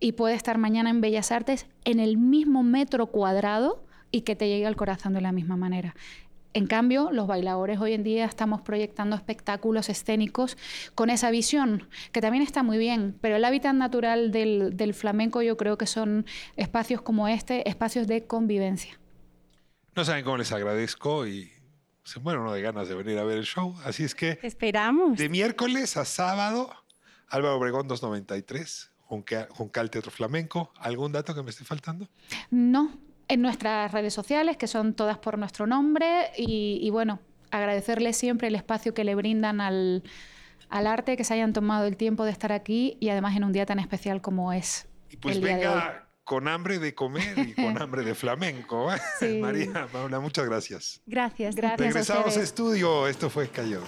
[0.00, 4.48] y puede estar mañana en Bellas Artes en el mismo metro cuadrado y que te
[4.48, 5.94] llegue al corazón de la misma manera.
[6.54, 10.58] En cambio, los bailadores hoy en día estamos proyectando espectáculos escénicos
[10.94, 15.40] con esa visión, que también está muy bien, pero el hábitat natural del, del flamenco
[15.42, 18.98] yo creo que son espacios como este, espacios de convivencia.
[19.96, 21.50] No saben cómo les agradezco y
[22.04, 23.74] se muere uno de ganas de venir a ver el show.
[23.84, 25.16] Así es que Esperamos.
[25.18, 26.70] de miércoles a sábado
[27.28, 30.70] Álvaro Obregón 293, Junca- Juncal Teatro Flamenco.
[30.78, 32.08] ¿Algún dato que me esté faltando?
[32.50, 32.90] No,
[33.32, 37.18] en nuestras redes sociales, que son todas por nuestro nombre, y, y bueno,
[37.50, 40.02] agradecerles siempre el espacio que le brindan al,
[40.68, 43.52] al arte, que se hayan tomado el tiempo de estar aquí y además en un
[43.52, 45.74] día tan especial como es Y pues el día de hoy.
[45.74, 48.92] venga con hambre de comer y con hambre de flamenco.
[48.92, 48.98] ¿eh?
[49.18, 49.38] Sí.
[49.40, 51.00] María, Paula, muchas gracias.
[51.06, 51.56] Gracias.
[51.56, 53.06] Gracias a Regresamos a estudio.
[53.08, 53.78] Esto fue Calle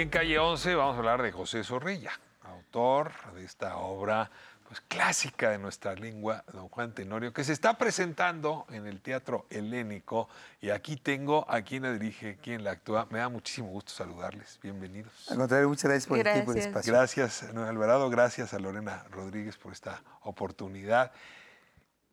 [0.00, 2.12] Aquí en Calle 11 vamos a hablar de José Zorrilla,
[2.44, 4.30] autor de esta obra
[4.66, 9.44] pues, clásica de nuestra lengua, Don Juan Tenorio, que se está presentando en el Teatro
[9.50, 10.30] Helénico.
[10.62, 13.08] Y aquí tengo a quien la dirige, quien la actúa.
[13.10, 14.58] Me da muchísimo gusto saludarles.
[14.62, 15.30] Bienvenidos.
[15.30, 16.66] Al contrario, muchas gracias por el tiempo y el Gracias.
[16.66, 16.92] espacio.
[16.94, 18.08] Gracias, Alvarado.
[18.08, 21.12] Gracias a Lorena Rodríguez por esta oportunidad.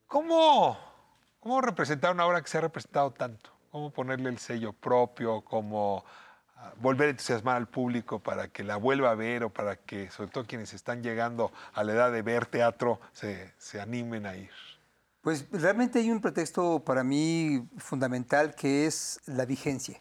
[0.08, 0.78] ¿Cómo,
[1.40, 3.50] ¿Cómo representar una obra que se ha representado tanto?
[3.72, 5.40] ¿Cómo ponerle el sello propio?
[5.40, 6.04] ¿Cómo
[6.82, 10.30] volver a entusiasmar al público para que la vuelva a ver o para que, sobre
[10.32, 14.50] todo quienes están llegando a la edad de ver teatro, se, se animen a ir?
[15.22, 20.00] Pues realmente hay un pretexto para mí fundamental que es la vigencia.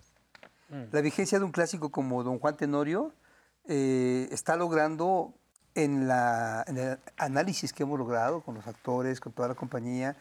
[0.91, 3.13] La vigencia de un clásico como Don Juan Tenorio
[3.69, 5.33] eh, está logrando
[5.75, 10.17] en, la- en el análisis que hemos logrado con los actores, con toda la compañía,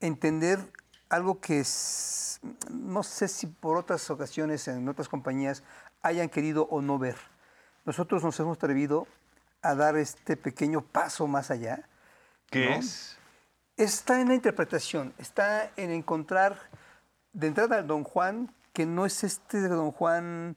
[0.00, 0.60] entender
[1.10, 5.62] algo que es- no sé si por otras ocasiones en otras compañías
[6.02, 7.16] hayan querido o no ver.
[7.84, 9.06] Nosotros nos hemos atrevido
[9.62, 11.86] a dar este pequeño paso más allá.
[12.48, 12.76] ¿Qué ¿no?
[12.76, 13.18] es?
[13.76, 16.58] Está en la interpretación, está en encontrar
[17.32, 20.56] de entrada al Don Juan, que no es este Don Juan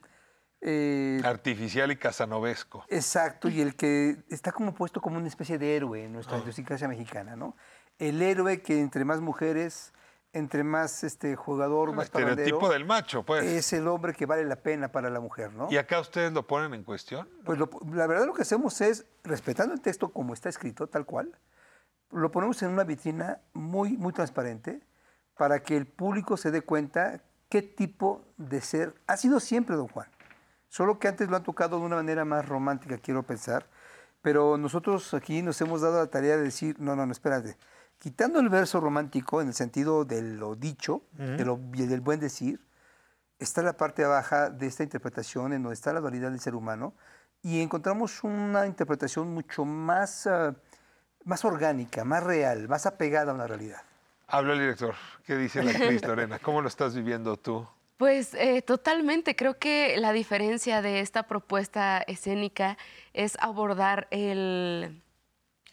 [0.61, 2.85] eh, Artificial y casanovesco.
[2.87, 6.87] exacto, y el que está como puesto como una especie de héroe en nuestra idiosincrasia
[6.87, 7.57] mexicana, ¿no?
[7.99, 9.91] El héroe que entre más mujeres,
[10.33, 13.45] entre más este jugador, más Estereotipo del macho, pues.
[13.45, 15.67] es el hombre que vale la pena para la mujer, ¿no?
[15.71, 17.29] ¿Y acá ustedes lo ponen en cuestión?
[17.45, 21.05] Pues lo- la verdad lo que hacemos es, respetando el texto como está escrito, tal
[21.05, 21.37] cual,
[22.11, 24.81] lo ponemos en una vitrina muy, muy transparente
[25.35, 29.87] para que el público se dé cuenta qué tipo de ser ha sido siempre don
[29.87, 30.07] Juan.
[30.67, 33.67] Solo que antes lo han tocado de una manera más romántica, quiero pensar.
[34.23, 37.57] Pero nosotros aquí nos hemos dado la tarea de decir, no, no, no, espérate.
[38.03, 42.59] Quitando el verso romántico en el sentido de lo dicho, de lo, del buen decir,
[43.39, 46.93] está la parte baja de esta interpretación en donde está la dualidad del ser humano
[47.41, 50.53] y encontramos una interpretación mucho más, ah,
[51.23, 53.81] más orgánica, más real, más apegada a una realidad.
[54.27, 54.95] Habla el director.
[55.25, 56.39] ¿Qué dice la actriz Lorena?
[56.39, 57.65] ¿Cómo lo estás viviendo tú?
[57.95, 62.77] Pues eh, totalmente, creo que la diferencia de esta propuesta escénica
[63.13, 65.01] es abordar el-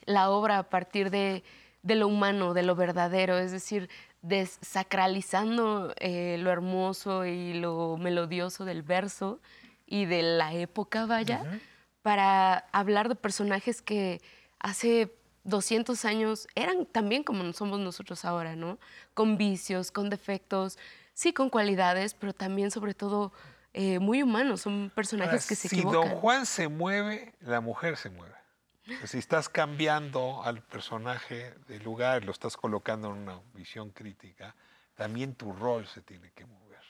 [0.04, 1.42] la obra a partir de,
[1.82, 3.88] de lo humano, de lo verdadero, es decir,
[4.22, 9.40] desacralizando eh, lo hermoso y lo melodioso del verso
[9.86, 11.60] y de la época, vaya,
[12.02, 14.20] para hablar de personajes que
[14.58, 15.12] hace
[15.44, 18.78] 200 años eran también como somos nosotros ahora, ¿no?
[19.14, 20.78] Con vicios, con defectos,
[21.14, 23.32] sí con cualidades, pero también sobre todo
[23.72, 26.10] eh, muy humanos, son personajes Ahora, que se si equivocan.
[26.10, 28.34] Don Juan se mueve, la mujer se mueve.
[29.04, 34.54] Si estás cambiando al personaje de lugar, lo estás colocando en una visión crítica,
[34.94, 36.80] también tu rol se tiene que mover.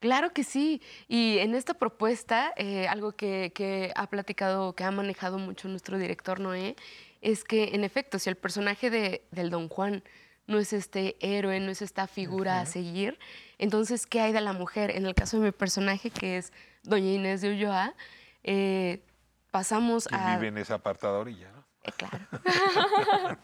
[0.00, 0.80] Claro que sí.
[1.08, 5.98] Y en esta propuesta, eh, algo que, que ha platicado, que ha manejado mucho nuestro
[5.98, 6.74] director Noé,
[7.20, 10.02] es que en efecto, si el personaje de, del Don Juan
[10.46, 13.18] no es este héroe, no es esta figura a seguir,
[13.58, 14.90] entonces, ¿qué hay de la mujer?
[14.90, 16.50] En el caso de mi personaje, que es
[16.82, 17.94] Doña Inés de Ulloa,
[18.42, 19.02] eh,
[19.50, 20.36] pasamos a...
[20.36, 21.64] vive en esa apartada orilla, ¿no?
[21.82, 22.18] Eh, claro.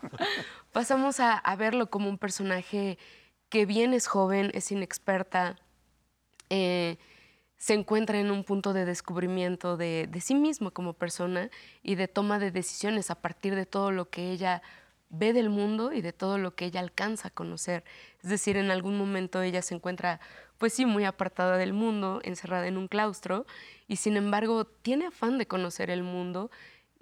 [0.73, 2.99] Pasamos a, a verlo como un personaje
[3.49, 5.57] que bien es joven, es inexperta,
[6.51, 6.99] eh,
[7.57, 11.51] se encuentra en un punto de descubrimiento de, de sí mismo como persona
[11.83, 14.63] y de toma de decisiones a partir de todo lo que ella
[15.09, 17.85] ve del mundo y de todo lo que ella alcanza a conocer.
[18.23, 20.21] Es decir, en algún momento ella se encuentra,
[20.59, 23.47] pues sí, muy apartada del mundo, encerrada en un claustro,
[23.87, 26.51] y sin embargo tiene afán de conocer el mundo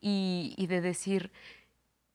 [0.01, 1.33] y, de decir,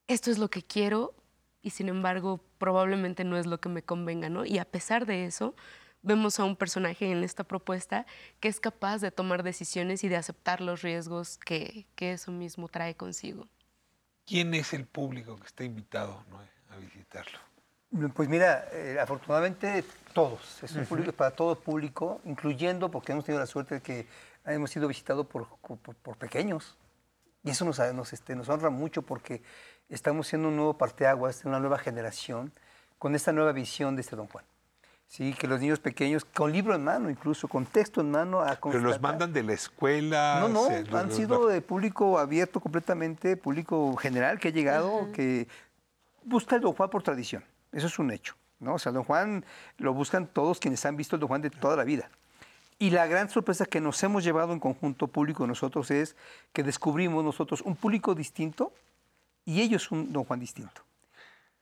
[0.08, 1.16] esto es lo que quiero
[1.62, 4.46] y sin embargo probablemente no es lo que me convenga, ¿no?
[4.46, 5.56] Y a pesar de eso,
[6.04, 8.06] vemos a un personaje en esta propuesta
[8.40, 12.96] que es capaz de tomar decisiones y de aceptar los riesgos que eso mismo trae
[12.96, 13.48] consigo.
[14.30, 16.24] ¿Quién es el público que está invitado
[16.72, 17.40] a visitarlo?
[18.14, 23.40] Pues mira, eh, afortunadamente todos, es un público para todo público, incluyendo porque hemos tenido
[23.40, 24.08] la suerte de que
[24.46, 26.78] hemos sido visitados por, por- por pequeños,
[27.44, 29.42] Y eso nos, nos, este, nos honra mucho porque
[29.88, 32.52] estamos siendo un nuevo parteaguas, una nueva generación,
[33.00, 34.46] con esta nueva visión de este Don Juan.
[35.12, 38.56] Sí, que los niños pequeños, con libro en mano incluso, con texto en mano, a
[38.62, 40.38] Pero los mandan de la escuela.
[40.40, 45.12] no, no, se- han los- sido de público abierto completamente, público general que ha llegado,
[45.12, 45.48] que
[46.24, 47.44] busca el Don Juan por tradición.
[47.72, 48.36] Eso es un hecho.
[48.60, 48.74] ¿no?
[48.76, 49.46] O sea, el Don Juan
[49.78, 52.10] lo buscan todos quienes han visto el Don Juan de toda la vida.
[52.78, 56.16] Y la gran sorpresa que nos hemos llevado en conjunto público nosotros es
[56.54, 58.74] que descubrimos nosotros un público distinto
[59.46, 60.82] y ellos un Don Juan distinto.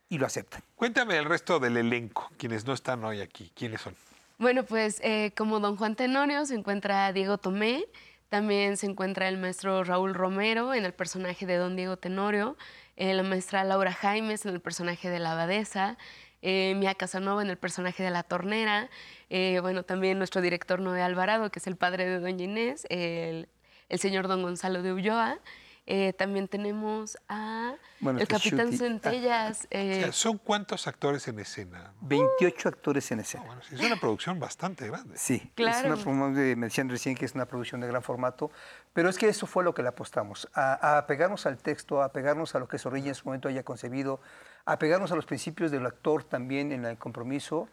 [0.09, 0.61] Y lo aceptan.
[0.75, 3.51] Cuéntame el resto del elenco, quienes no están hoy aquí.
[3.55, 3.95] ¿Quiénes son?
[4.37, 7.85] Bueno, pues eh, como don Juan Tenorio se encuentra Diego Tomé,
[8.29, 12.57] también se encuentra el maestro Raúl Romero en el personaje de don Diego Tenorio,
[12.95, 15.97] eh, la maestra Laura Jaimes en el personaje de la abadesa,
[16.41, 18.89] eh, Mia Casanova en el personaje de la tornera,
[19.29, 23.49] eh, bueno, también nuestro director Noé Alvarado, que es el padre de doña Inés, el,
[23.89, 25.39] el señor don Gonzalo de Ulloa.
[25.89, 28.77] Eh, también tenemos a Bueno, el este capitán Shuti.
[28.77, 29.63] Centellas.
[29.63, 31.93] O eh, sea, ¿Son cuántos actores en escena?
[32.01, 33.57] 28 actores en escena.
[33.69, 35.17] Sí, Es una producción bastante grande.
[35.17, 35.93] Sí, Claro.
[35.93, 38.51] es una, de- me decían recién que es una producción de gran formato,
[38.91, 42.11] pero es que eso fue lo que le apostamos, a, a pegarnos al texto, a
[42.11, 44.19] pegarnos a lo que Zorrilla en su momento haya concebido,
[44.65, 47.69] a pegarnos a los principios del actor también en el compromiso,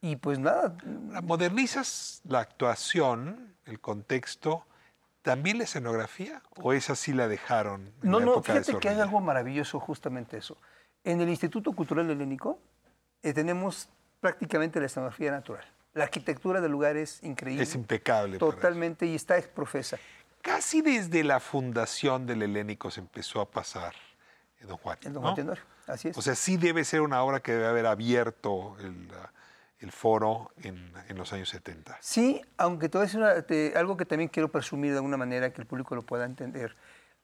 [0.00, 0.76] y pues nada,
[1.24, 4.64] ¿Modernizas la actuación, el contexto,
[5.26, 6.40] también la escenografía?
[6.62, 7.92] ¿O esa sí la dejaron?
[8.00, 10.56] en no, la no, época de fíjate que hay algo maravilloso justamente eso.
[11.02, 12.60] En el Instituto Cultural Helénico
[13.24, 13.88] eh, tenemos
[14.20, 15.64] prácticamente la escenografía natural.
[15.94, 17.64] La arquitectura del lugar es increíble.
[17.64, 18.38] Es impecable.
[18.38, 19.98] Totalmente, y está profesa.
[20.42, 23.94] Casi desde la fundación del Helénico se empezó a pasar
[24.60, 24.96] en Don Juan.
[25.02, 25.20] El Don ¿no?
[25.22, 26.16] Juan Tenorio, así es.
[26.16, 29.08] O sea, sí debe ser una obra que debe haber abierto el,
[29.78, 31.98] el foro en, en los años 70.
[32.00, 35.60] Sí, aunque a decir una- te- algo que también quiero presumir de alguna manera que
[35.60, 36.76] el público lo pueda entender.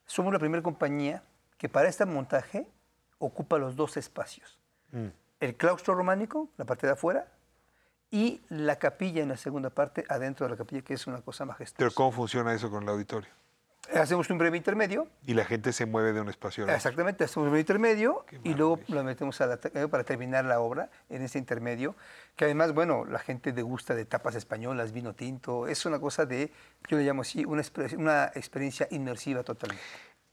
[0.06, 1.22] Somos la primera compañía
[1.56, 2.66] que para este montaje
[3.18, 4.58] ocupa los dos espacios.
[4.90, 5.06] Mm.
[5.40, 7.26] El claustro románico, la parte de afuera,
[8.10, 11.46] y la capilla en la segunda parte, adentro de la capilla, que es una cosa
[11.46, 11.78] majestuosa.
[11.78, 13.30] Pero ¿cómo funciona eso con el auditorio?
[13.94, 16.76] Hacemos un breve intermedio, Y la gente se mueve de un espacio a otro.
[16.76, 20.60] Exactamente, hacemos un breve intermedio y luego lo metemos a la, eh, para terminar la
[20.60, 21.96] obra en ese intermedio,
[22.36, 26.52] que además, bueno, la gente degusta de tapas españolas, vino tinto, es una cosa de,
[26.88, 29.84] yo le llamo así, una, exper- una experiencia inmersiva totalmente.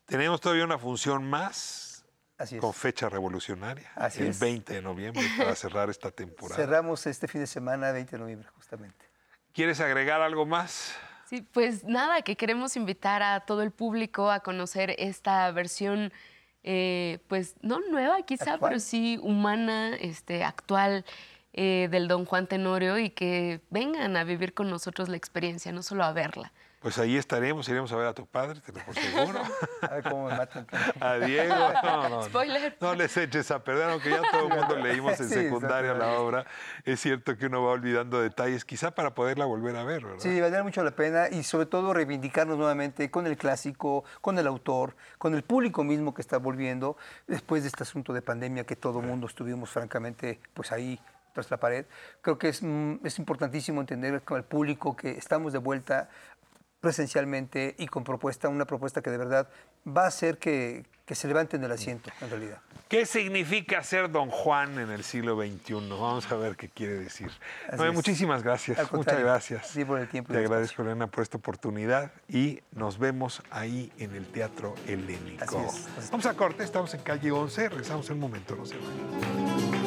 [0.06, 2.06] Tenemos todavía una función más
[2.38, 2.62] Así es.
[2.62, 4.40] con fecha revolucionaria, Así el es.
[4.40, 6.56] 20 de noviembre, para cerrar esta temporada.
[6.56, 9.06] Cerramos este fin de semana, 20 de noviembre, justamente.
[9.54, 10.96] ¿Quieres agregar algo más?
[11.30, 16.12] Sí, pues nada, que queremos invitar a todo el público a conocer esta versión,
[16.64, 18.72] eh, pues no nueva quizá, Actual.
[18.72, 21.06] pero sí humana, este, actual
[21.54, 25.84] eh, del Don Juan Tenorio y que vengan a vivir con nosotros la experiencia, no
[25.84, 26.52] solo a verla.
[26.80, 29.42] Pues ahí estaremos, iremos a ver a tu padre, te lo por seguro.
[29.82, 30.66] A ver cómo me matan.
[31.02, 31.54] a Diego.
[31.84, 32.24] No, no, no.
[32.24, 32.78] Spoiler.
[32.80, 36.20] No les eches a perder, aunque ya todo el mundo leímos en Sí, secundaria la
[36.20, 36.46] obra.
[36.86, 40.20] Es cierto que uno va olvidando detalles, quizá para poderla volver a ver, ¿verdad?
[40.20, 44.48] Sí, valdría mucho la pena y sobre todo reivindicarnos nuevamente con el clásico, con el
[44.48, 46.96] autor, con el público mismo que está volviendo
[47.28, 51.00] después de este asunto de pandemia que todo el mundo estuvimos francamente pues ahí
[51.34, 51.86] tras la pared.
[52.22, 56.10] Creo que es, mm, es importantísimo entender con el público que estamos de vuelta
[56.80, 59.50] presencialmente y con propuesta, una propuesta que de verdad
[59.86, 62.62] va a hacer que, que se levanten del asiento en realidad.
[62.88, 65.74] ¿Qué significa ser Don Juan en el siglo XXI?
[65.90, 67.30] Vamos a ver qué quiere decir.
[67.94, 68.92] Muchísimas gracias.
[68.92, 69.68] Muchas gracias.
[69.68, 74.16] sí, por el tiempo Te agradezco, Elena, por esta oportunidad y nos vemos ahí en
[74.16, 75.60] el Teatro Helénico.
[75.60, 76.10] Así es.
[76.10, 79.79] Vamos a corte, estamos en calle 11, regresamos en un momento, no se vayan.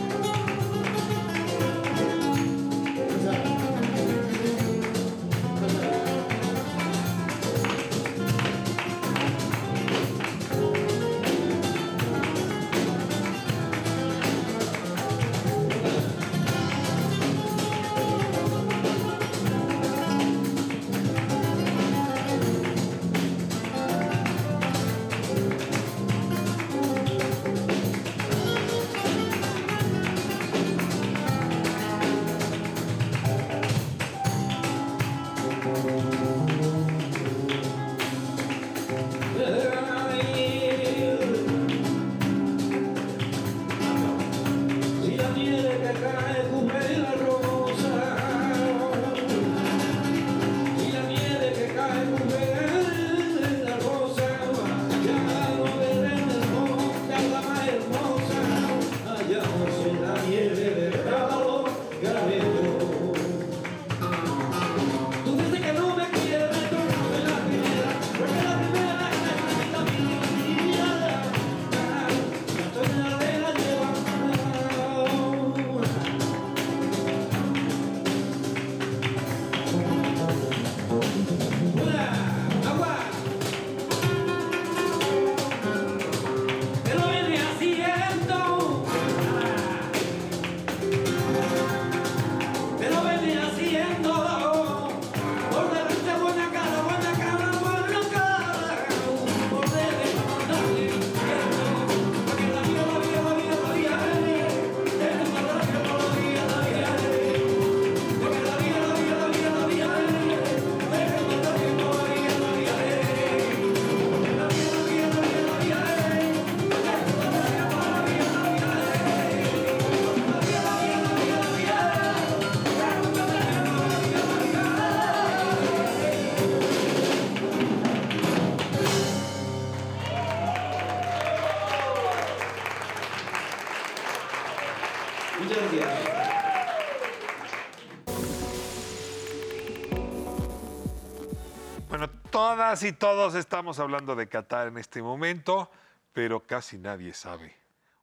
[142.32, 145.70] Todas y todos estamos hablando de Qatar en este momento,
[146.14, 147.54] pero casi nadie sabe,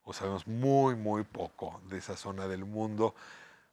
[0.04, 3.16] o sabemos muy, muy poco de esa zona del mundo.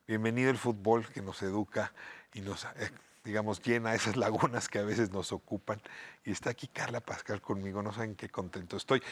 [0.09, 1.92] Bienvenido el fútbol que nos educa
[2.32, 2.90] y nos, eh,
[3.22, 5.78] digamos, llena esas lagunas que a veces nos ocupan.
[6.24, 9.02] Y está aquí Carla Pascal conmigo, no saben qué contento estoy.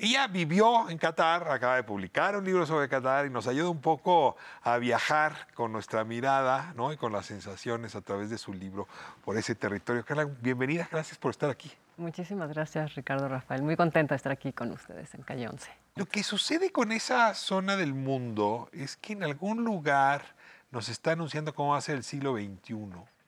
[0.00, 3.80] Ella vivió en Qatar, acaba de publicar un libro sobre Qatar y nos ayuda un
[3.80, 6.92] poco a viajar con nuestra mirada ¿no?
[6.92, 8.86] y con las sensaciones a través de su libro
[9.24, 10.04] por ese territorio.
[10.04, 11.72] Carla, bienvenida, gracias por estar aquí.
[11.96, 13.64] Muchísimas gracias, Ricardo Rafael.
[13.64, 15.68] Muy contenta de estar aquí con ustedes en Calle 11.
[15.96, 20.22] Lo que sucede con esa zona del mundo es que en algún lugar
[20.70, 22.76] nos está anunciando cómo va a ser el siglo XXI.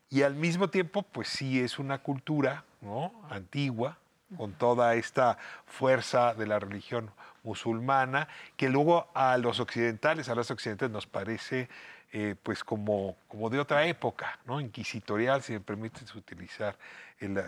[0.08, 3.12] Y al mismo tiempo, pues sí es una cultura ¿no?
[3.28, 3.98] antigua,
[4.37, 7.11] con toda esta fuerza de la religión
[7.43, 11.68] musulmana, que luego a los occidentales, a los occidentales nos parece
[12.12, 16.76] eh, pues como, como de otra época, inquisitorial, si me permites utilizar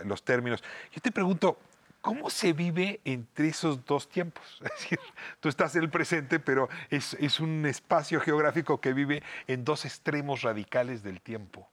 [0.05, 0.63] los términos.
[0.93, 1.57] Yo te pregunto,
[1.99, 4.61] ¿cómo se vive entre esos dos tiempos?
[4.63, 4.99] Es decir,
[5.41, 9.83] tú estás en el presente, pero es, es un espacio geográfico que vive en dos
[9.83, 11.67] extremos radicales del tiempo.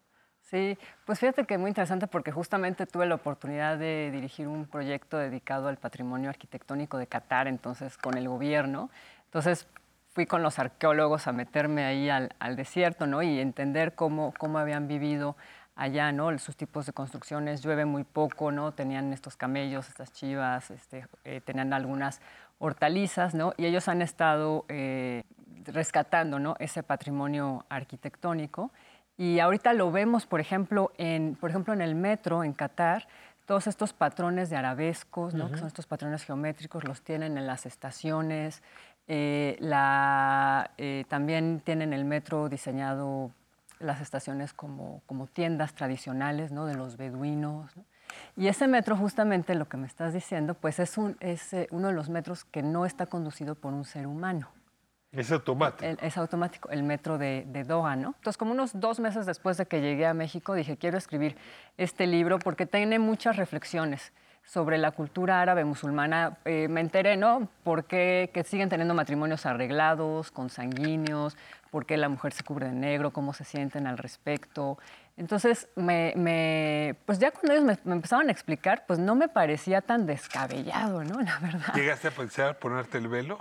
[0.51, 5.17] Sí, pues fíjate que muy interesante porque justamente tuve la oportunidad de dirigir un proyecto
[5.17, 8.91] dedicado al patrimonio arquitectónico de Qatar, entonces con el gobierno.
[9.27, 9.69] Entonces
[10.13, 13.23] fui con los arqueólogos a meterme ahí al, al desierto, ¿no?
[13.23, 15.37] Y entender cómo, cómo habían vivido
[15.77, 16.37] allá, ¿no?
[16.41, 18.73] Sus tipos de construcciones, llueve muy poco, ¿no?
[18.73, 22.21] Tenían estos camellos, estas chivas, este, eh, tenían algunas
[22.59, 23.53] hortalizas, ¿no?
[23.57, 25.23] Y ellos han estado eh,
[25.67, 26.57] rescatando, ¿no?
[26.59, 28.73] Ese patrimonio arquitectónico.
[29.21, 33.07] Y ahorita lo vemos, por ejemplo, en, por ejemplo, en el metro en Qatar,
[33.45, 35.51] todos estos patrones de arabescos, ¿no?
[35.51, 38.63] que son estos patrones geométricos, los tienen en las estaciones.
[39.09, 43.31] Eh, la, eh, también tienen el metro diseñado
[43.79, 46.65] las estaciones como, como tiendas tradicionales ¿no?
[46.65, 47.77] de los beduinos.
[47.77, 47.85] ¿no?
[48.39, 51.89] Y ese metro, justamente lo que me estás diciendo, pues es, un, es eh, uno
[51.89, 54.49] de los metros que no está conducido por un ser humano.
[55.13, 55.85] Es automático.
[55.85, 58.09] El- es automático, el metro de, de Doha, ¿no?
[58.17, 61.37] Entonces, como unos dos meses después de que llegué a México, dije, quiero escribir
[61.79, 64.13] este libro porque tiene muchas reflexiones
[64.45, 66.39] sobre la cultura árabe musulmana.
[66.45, 67.49] Eh, me enteré, ¿no?
[67.65, 71.37] Por qué que siguen teniendo matrimonios arreglados, consanguíneos,
[71.71, 74.79] por qué la mujer se cubre de negro, cómo se sienten al respecto.
[75.17, 79.29] Entonces, me, me- pues ya cuando ellos me, me empezaban a explicar, pues no me
[79.29, 81.21] parecía tan descabellado, ¿no?
[81.21, 81.75] La verdad.
[81.75, 83.39] ¿Llegaste a pensar ponerte el velo?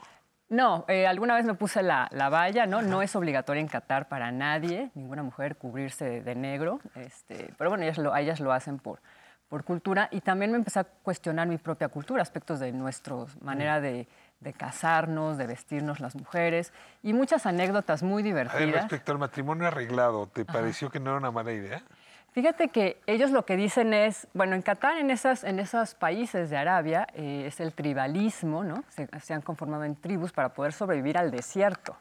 [0.49, 2.81] No, eh, alguna vez me puse la, la valla, ¿no?
[2.81, 7.69] No es obligatorio en Qatar para nadie, ninguna mujer cubrirse de, de negro, este, pero
[7.69, 8.99] bueno, ellas lo, ellas lo hacen por,
[9.47, 13.79] por cultura y también me empecé a cuestionar mi propia cultura, aspectos de nuestra manera
[13.79, 14.07] de,
[14.39, 16.73] de casarnos, de vestirnos las mujeres
[17.03, 18.73] y muchas anécdotas muy A ver, divertidas.
[18.83, 21.83] respecto al matrimonio arreglado, ¿te pareció que no era una mala idea?
[22.31, 26.49] Fíjate que ellos lo que dicen es, bueno, en Qatar, en, esas, en esos países
[26.49, 28.83] de Arabia, eh, es el tribalismo, ¿no?
[28.89, 31.97] Se, se han conformado en tribus para poder sobrevivir al desierto,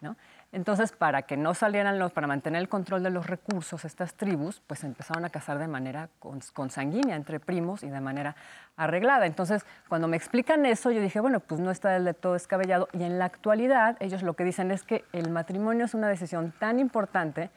[0.00, 0.16] ¿no?
[0.50, 4.62] Entonces, para que no salieran los, para mantener el control de los recursos, estas tribus,
[4.66, 8.34] pues empezaron a casar de manera cons- consanguínea entre primos y de manera
[8.76, 9.26] arreglada.
[9.26, 12.88] Entonces, cuando me explican eso, yo dije, bueno, pues no está del todo descabellado.
[12.94, 16.52] Y en la actualidad, ellos lo que dicen es que el matrimonio es una decisión
[16.58, 17.50] tan importante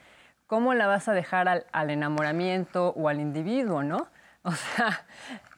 [0.52, 4.10] ¿cómo la vas a dejar al, al enamoramiento o al individuo, no?
[4.44, 5.06] O sea,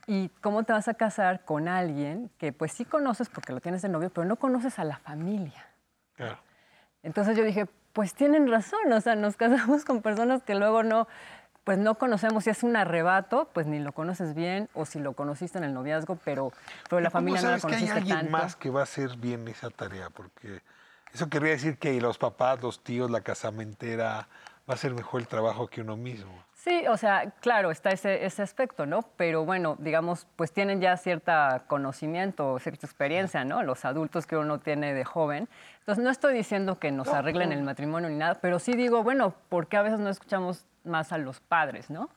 [0.05, 3.81] ¿y cómo te vas a casar con alguien que pues sí conoces porque lo tienes
[3.81, 5.65] de novio, pero no conoces a la familia?
[6.15, 6.37] Claro.
[7.01, 11.07] Entonces yo dije, pues tienen razón, o sea, nos casamos con personas que luego no,
[11.63, 12.43] pues no conocemos.
[12.43, 15.73] Si es un arrebato, pues ni lo conoces bien, o si lo conociste en el
[15.73, 16.51] noviazgo, pero,
[16.87, 18.31] pero la ¿Cómo familia no la sabes que hay conociste alguien tanto.
[18.31, 20.11] más que va a hacer bien esa tarea?
[20.11, 20.61] Porque
[21.13, 24.27] eso querría decir que los papás, los tíos, la casamentera,
[24.69, 26.31] va a hacer mejor el trabajo que uno mismo.
[26.53, 29.01] Sí, o sea, claro, está ese, ese aspecto, ¿no?
[29.17, 33.63] Pero bueno, digamos, pues tienen ya cierta conocimiento, cierta experiencia, ¿no?
[33.63, 35.49] Los adultos que uno tiene de joven.
[35.79, 39.35] Entonces, no estoy diciendo que nos arreglen el matrimonio ni nada, pero sí digo, bueno,
[39.49, 42.09] ¿por qué a veces no escuchamos más a los padres, ¿no?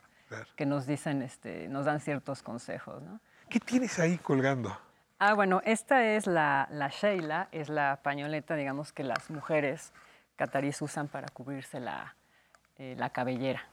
[0.54, 3.18] Que nos dicen, este, nos dan ciertos consejos, ¿no?
[3.48, 4.78] ¿Qué tienes ahí colgando?
[5.18, 9.92] Ah, bueno, esta es la, la Sheila, es la pañoleta, digamos, que las mujeres
[10.36, 12.14] catarís usan para cubrirse la,
[12.78, 13.64] eh, la cabellera.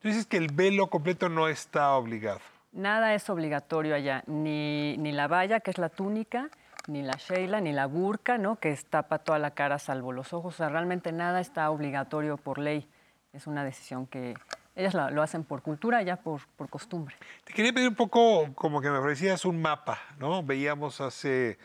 [0.00, 2.40] Tú dices que el velo completo no está obligado.
[2.72, 6.48] Nada es obligatorio allá, ni, ni la valla, que es la túnica,
[6.88, 8.56] ni la sheila, ni la burka, ¿no?
[8.56, 10.54] que tapa toda la cara salvo los ojos.
[10.54, 12.86] O sea, realmente nada está obligatorio por ley.
[13.32, 14.34] Es una decisión que
[14.76, 17.14] ellas la- lo hacen por cultura, ya por, por costumbre.
[17.44, 20.42] Te quería pedir un poco, como que me ofrecías un mapa, ¿no?
[20.42, 21.58] Veíamos hace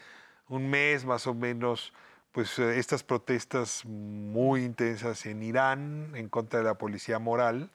[0.47, 1.91] un mes más o menos,
[2.32, 7.69] pues eh, estas protestas muy intensas en Irán en contra de la policía moral.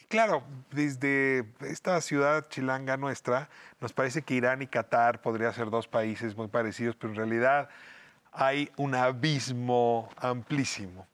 [0.00, 3.48] Y claro, desde esta ciudad chilanga nuestra,
[3.80, 7.68] nos parece que Irán y Qatar podrían ser dos países muy parecidos, pero en realidad
[8.32, 11.06] hay un abismo amplísimo.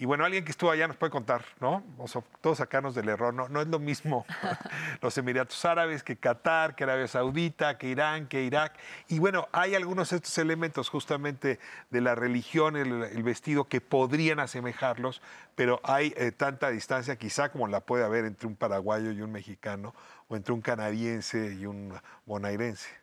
[0.00, 1.84] Y bueno, alguien que estuvo allá nos puede contar, ¿no?
[1.98, 3.50] O sea, todos sacarnos del error, ¿no?
[3.50, 4.24] No es lo mismo
[5.02, 8.78] los Emiratos Árabes que Qatar, que Arabia Saudita, que Irán, que Irak.
[9.08, 11.58] Y bueno, hay algunos de estos elementos justamente
[11.90, 15.20] de la religión, el, vestido, que podrían asemejarlos,
[15.54, 19.30] pero hay eh, tanta distancia quizá como la puede haber entre un paraguayo y un
[19.30, 19.94] mexicano,
[20.28, 21.92] o entre un canadiense y un
[22.24, 22.99] bonairense.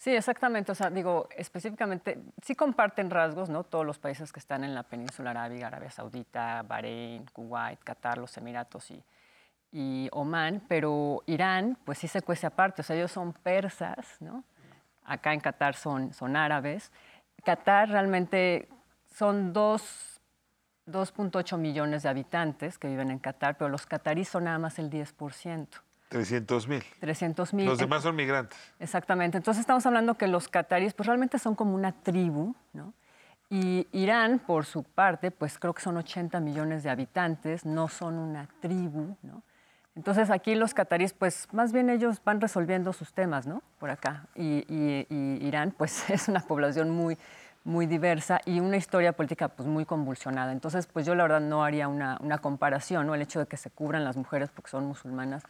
[0.00, 0.72] Sí, exactamente.
[0.72, 3.64] O sea, digo, específicamente, sí comparten rasgos, ¿no?
[3.64, 8.34] Todos los países que están en la península arábiga, Arabia Saudita, Bahrein, Kuwait, Qatar, los
[8.38, 9.04] Emiratos y,
[9.70, 12.80] y Omán, pero Irán, pues sí se cuece aparte.
[12.80, 14.42] O sea, ellos son persas, ¿no?
[15.04, 16.90] Acá en Qatar son, son árabes.
[17.44, 18.70] Qatar realmente
[19.04, 20.18] son dos
[20.86, 24.88] 2.8 millones de habitantes que viven en Qatar, pero los cataríes son nada más el
[24.88, 25.68] 10%.
[26.10, 26.82] 300 mil.
[27.00, 27.66] 300 mil.
[27.66, 28.58] Los demás son migrantes.
[28.80, 29.36] Exactamente.
[29.38, 32.92] Entonces estamos hablando que los cataríes pues realmente son como una tribu, ¿no?
[33.48, 38.14] Y Irán, por su parte, pues creo que son 80 millones de habitantes, no son
[38.18, 39.42] una tribu, ¿no?
[39.96, 43.62] Entonces aquí los cataríes, pues más bien ellos van resolviendo sus temas, ¿no?
[43.78, 44.26] Por acá.
[44.34, 47.18] Y, y- y Irán, pues es una población muy,
[47.62, 50.50] muy diversa y una historia política pues muy convulsionada.
[50.50, 53.14] Entonces, pues yo la verdad no haría una, una comparación, ¿no?
[53.14, 55.42] El hecho de que se cubran las mujeres porque son musulmanas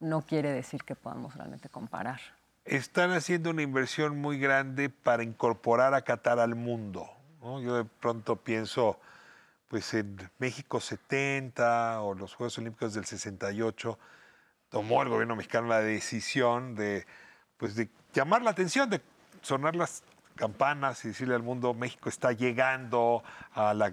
[0.00, 2.20] no quiere decir que podamos realmente comparar.
[2.64, 7.08] Están haciendo una inversión muy grande para incorporar a Qatar al mundo.
[7.40, 8.98] Yo de pronto pienso
[9.68, 13.98] pues en México 70 o los Juegos Olímpicos del 68,
[14.70, 17.06] tomó el gobierno mexicano la decisión de,
[17.58, 19.00] pues de llamar la atención, de
[19.42, 20.02] sonar las
[20.36, 23.22] campanas y decirle al mundo, México está llegando
[23.52, 23.92] a la,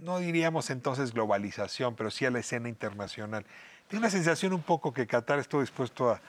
[0.00, 3.46] no diríamos entonces globalización, pero sí a la escena internacional.
[3.92, 6.20] Tengo la sensación un poco que Qatar estuvo dispuesto a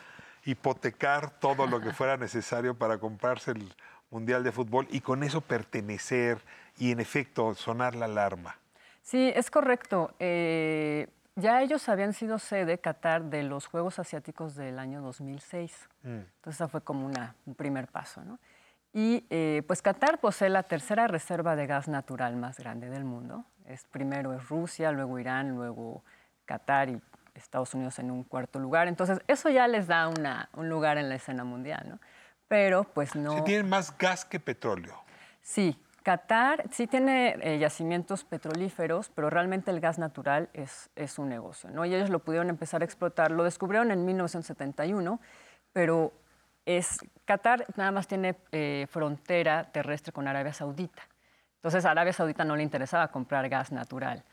[0.43, 3.73] hipotecar todo lo que fuera necesario para comprarse el
[4.11, 6.39] Mundial de Fútbol y con eso pertenecer
[6.77, 8.57] y en efecto sonar la alarma.
[9.01, 10.13] Sí, es correcto.
[10.19, 11.07] Eh,
[11.37, 15.87] ya ellos habían sido sede, Qatar, de los Juegos Asiáticos del año 2006.
[16.03, 18.25] Entonces, esa fue como una, un primer paso.
[18.25, 18.39] ¿no?
[18.91, 23.45] Y eh, pues Qatar posee la tercera reserva de gas natural más grande del mundo.
[23.65, 26.03] Es, primero es Rusia, luego Irán, luego
[26.43, 27.01] Qatar y
[27.35, 28.87] Estados Unidos en un cuarto lugar.
[28.87, 31.85] Entonces, eso ya les da una, un lugar en la escena mundial.
[31.87, 31.99] ¿no?
[32.47, 33.37] Pero pues no...
[33.37, 34.95] Sí, tienen más gas que petróleo.
[35.41, 41.29] Sí, Qatar sí tiene eh, yacimientos petrolíferos, pero realmente el gas natural es, es un
[41.29, 41.69] negocio.
[41.69, 41.85] ¿no?
[41.85, 43.31] Y ellos lo pudieron empezar a explotar.
[43.31, 45.19] Lo descubrieron en 1971,
[45.71, 46.13] pero
[46.65, 51.03] es, Qatar nada más tiene eh, frontera terrestre con Arabia Saudita.
[51.55, 54.23] Entonces a Arabia Saudita no le interesaba comprar gas natural.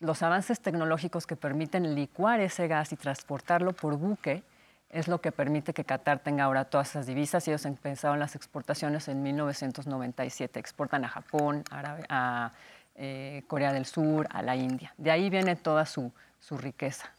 [0.00, 4.42] Los avances tecnológicos que permiten licuar ese gas y transportarlo por buque
[4.90, 7.46] es lo que permite que Qatar tenga ahora todas esas divisas.
[7.48, 10.60] Ellos empezaron las exportaciones en 1997.
[10.60, 12.52] Exportan a Japón, a
[12.98, 14.94] eh, Corea del Sur, a la India.
[14.96, 17.12] De ahí viene toda su, su riqueza.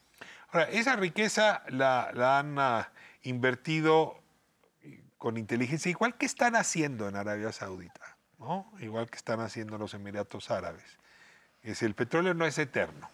[0.51, 2.09] Ahora, esa riqueza la,
[2.39, 2.89] han ah,
[3.21, 4.19] invertido
[5.19, 8.71] con inteligencia, igual que están haciendo en Arabia Saudita, ¿no?
[8.79, 10.97] igual que están haciendo los Emiratos Árabes.
[11.67, 13.09] Es el petróleo no es eterno.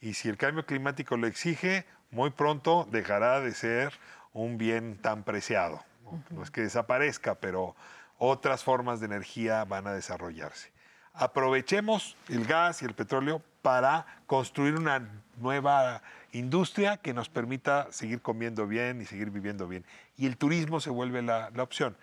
[0.00, 3.92] Y si el cambio climático lo exige, muy pronto dejará de ser
[4.32, 5.84] un bien tan preciado.
[6.30, 7.76] No, es que desaparezca, pero
[8.18, 10.72] otras formas de energía van a desarrollarse.
[11.12, 18.20] Aprovechemos el gas y el petróleo para construir una nueva industria que nos permita seguir
[18.20, 19.84] comiendo bien y seguir viviendo bien.
[20.16, 21.96] Y el turismo se vuelve la opción.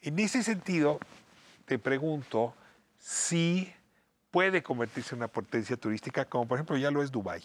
[0.00, 0.98] En ese sentido,
[1.66, 2.54] te pregunto
[2.98, 3.75] si
[4.36, 7.42] puede convertirse en una potencia turística, como por ejemplo ya lo es Dubái.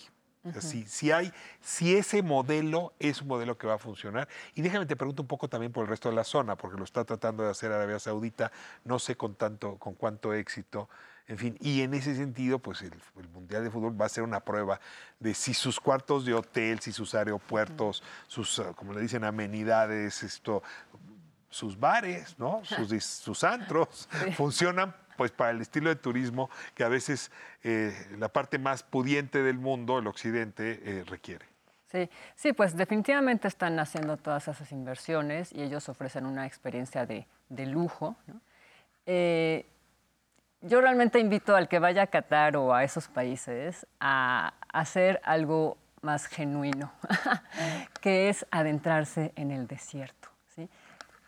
[0.60, 1.32] Si, si hay,
[1.62, 4.28] si ese modelo es un modelo que va a funcionar.
[4.56, 6.84] Y déjame te pregunto un poco también por el resto de la zona, porque lo
[6.84, 8.52] está tratando de hacer Arabia Saudita,
[8.84, 10.90] no sé con tanto, con cuánto éxito.
[11.28, 14.26] En fin, y en ese sentido, pues el, el Mundial de Fútbol va a ser
[14.26, 14.82] una prueba
[15.18, 20.24] de si sus cuartos de hotel, si sus aeropuertos, sus, ah, como le dicen, amenidades,
[20.24, 20.62] esto,
[21.50, 22.62] sus bares, ¿no?
[22.66, 27.32] sus, sus antros, funcionan pues para el estilo de turismo que a veces
[27.64, 31.46] eh, la parte más pudiente del mundo, el occidente, eh, requiere.
[31.92, 37.28] Sí, sí, pues definitivamente están haciendo todas esas inversiones y ellos ofrecen una experiencia de,
[37.50, 38.16] de lujo.
[39.06, 39.66] Eh,
[40.62, 45.78] yo realmente invito al que vaya a Qatar o a esos países a hacer algo
[46.02, 46.92] más genuino,
[48.02, 50.31] que es adentrarse en el desierto.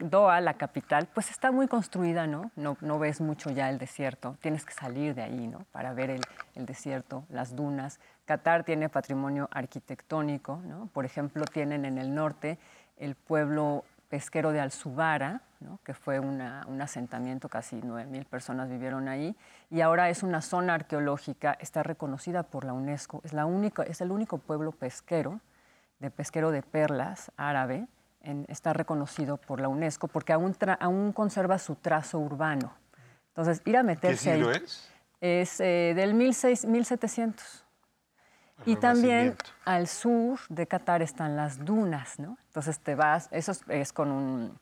[0.10, 2.52] Doha, la capital, pues está muy construida, ¿no?
[2.58, 2.76] ¿no?
[2.82, 5.66] No ves mucho ya el desierto, tienes que salir de ahí, ¿no?
[5.72, 10.88] Para ver el, desierto, las dunas, Qatar tiene patrimonio arquitectónico, ¿no?
[10.88, 12.60] Por ejemplo, tienen en el norte
[12.98, 15.80] el pueblo pesquero de Alzubara, ¿no?
[15.84, 19.36] que fue un asentamiento, casi 9.000 personas vivieron ahí,
[19.72, 24.02] y ahora es una zona arqueológica, está reconocida por la UNESCO, es, la única, es
[24.02, 25.40] el único pueblo pesquero,
[26.00, 27.88] de pesquero de perlas árabe,
[28.24, 32.74] en- está reconocido por la UNESCO porque aún, tra- aún conserva su trazo urbano.
[33.30, 34.40] Entonces, ir a ¿Qué meterse ahí...
[34.40, 34.90] siglo es?
[35.22, 37.64] Es eh, del 1600, 1700.
[38.66, 42.38] Y también al sur de Qatar están las dunas, ¿no?
[42.48, 44.60] Entonces te vas, eso es, es con un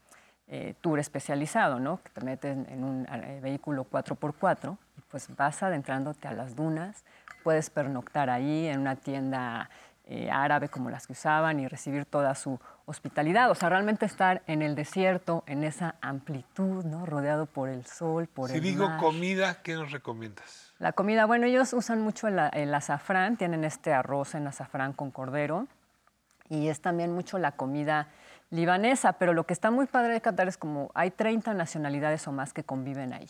[0.47, 2.01] eh, tour especializado, ¿no?
[2.03, 7.03] Que te meten en un eh, vehículo 4x4 y pues vas adentrándote a las dunas,
[7.43, 9.70] puedes pernoctar ahí en una tienda
[10.05, 13.49] eh, árabe como las que usaban y recibir toda su hospitalidad.
[13.51, 17.05] O sea, realmente estar en el desierto, en esa amplitud, ¿no?
[17.05, 18.99] Rodeado por el sol, por Si el digo mar.
[18.99, 20.73] comida, ¿qué nos recomiendas?
[20.79, 25.11] La comida, bueno, ellos usan mucho el, el azafrán, tienen este arroz en azafrán con
[25.11, 25.67] cordero
[26.49, 28.07] y es también mucho la comida
[28.49, 32.31] libanesa, pero lo que está muy padre de Qatar es como hay 30 nacionalidades o
[32.31, 33.29] más que conviven ahí.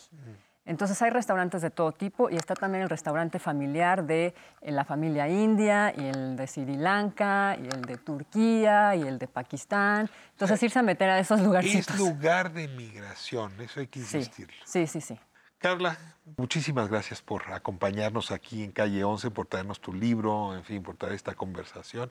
[0.64, 4.84] Entonces hay restaurantes de todo tipo y está también el restaurante familiar de eh, la
[4.84, 10.08] familia india y el de Sri Lanka y el de Turquía y el de Pakistán.
[10.30, 11.74] Entonces irse a meter a esos lugares.
[11.74, 14.50] Es lugar de migración, eso hay que insistir.
[14.64, 15.18] Sí, sí, sí.
[15.58, 15.96] Carla,
[16.36, 20.96] muchísimas gracias por acompañarnos aquí en Calle 11, por traernos tu libro, en fin, por
[20.96, 22.10] traer esta conversación.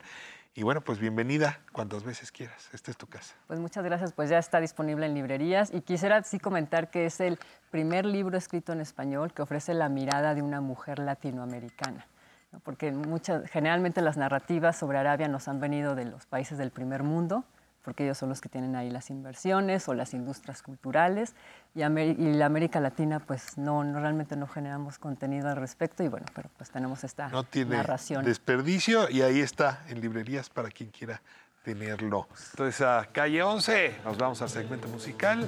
[0.53, 2.69] Y bueno, pues bienvenida cuantas veces quieras.
[2.73, 3.35] Esta es tu casa.
[3.47, 7.21] Pues muchas gracias, pues ya está disponible en librerías y quisiera sí comentar que es
[7.21, 7.39] el
[7.69, 12.05] primer libro escrito en español que ofrece la mirada de una mujer latinoamericana,
[12.51, 12.59] ¿no?
[12.59, 17.03] porque muchas, generalmente las narrativas sobre Arabia nos han venido de los países del primer
[17.03, 17.45] mundo,
[17.81, 21.33] porque ellos son los que tienen ahí las inversiones o las industrias culturales
[21.73, 26.25] y, la América Latina pues no, no realmente no generamos contenido al respecto y bueno,
[26.35, 28.25] pero pues tenemos esta No tiene narración.
[28.25, 31.21] desperdicio y ahí está en librerías para quien quiera
[31.63, 32.27] tenerlo.
[32.51, 35.47] Entonces a Calle 11, nos vamos al segmento musical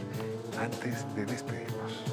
[0.62, 2.04] antes de despedirnos.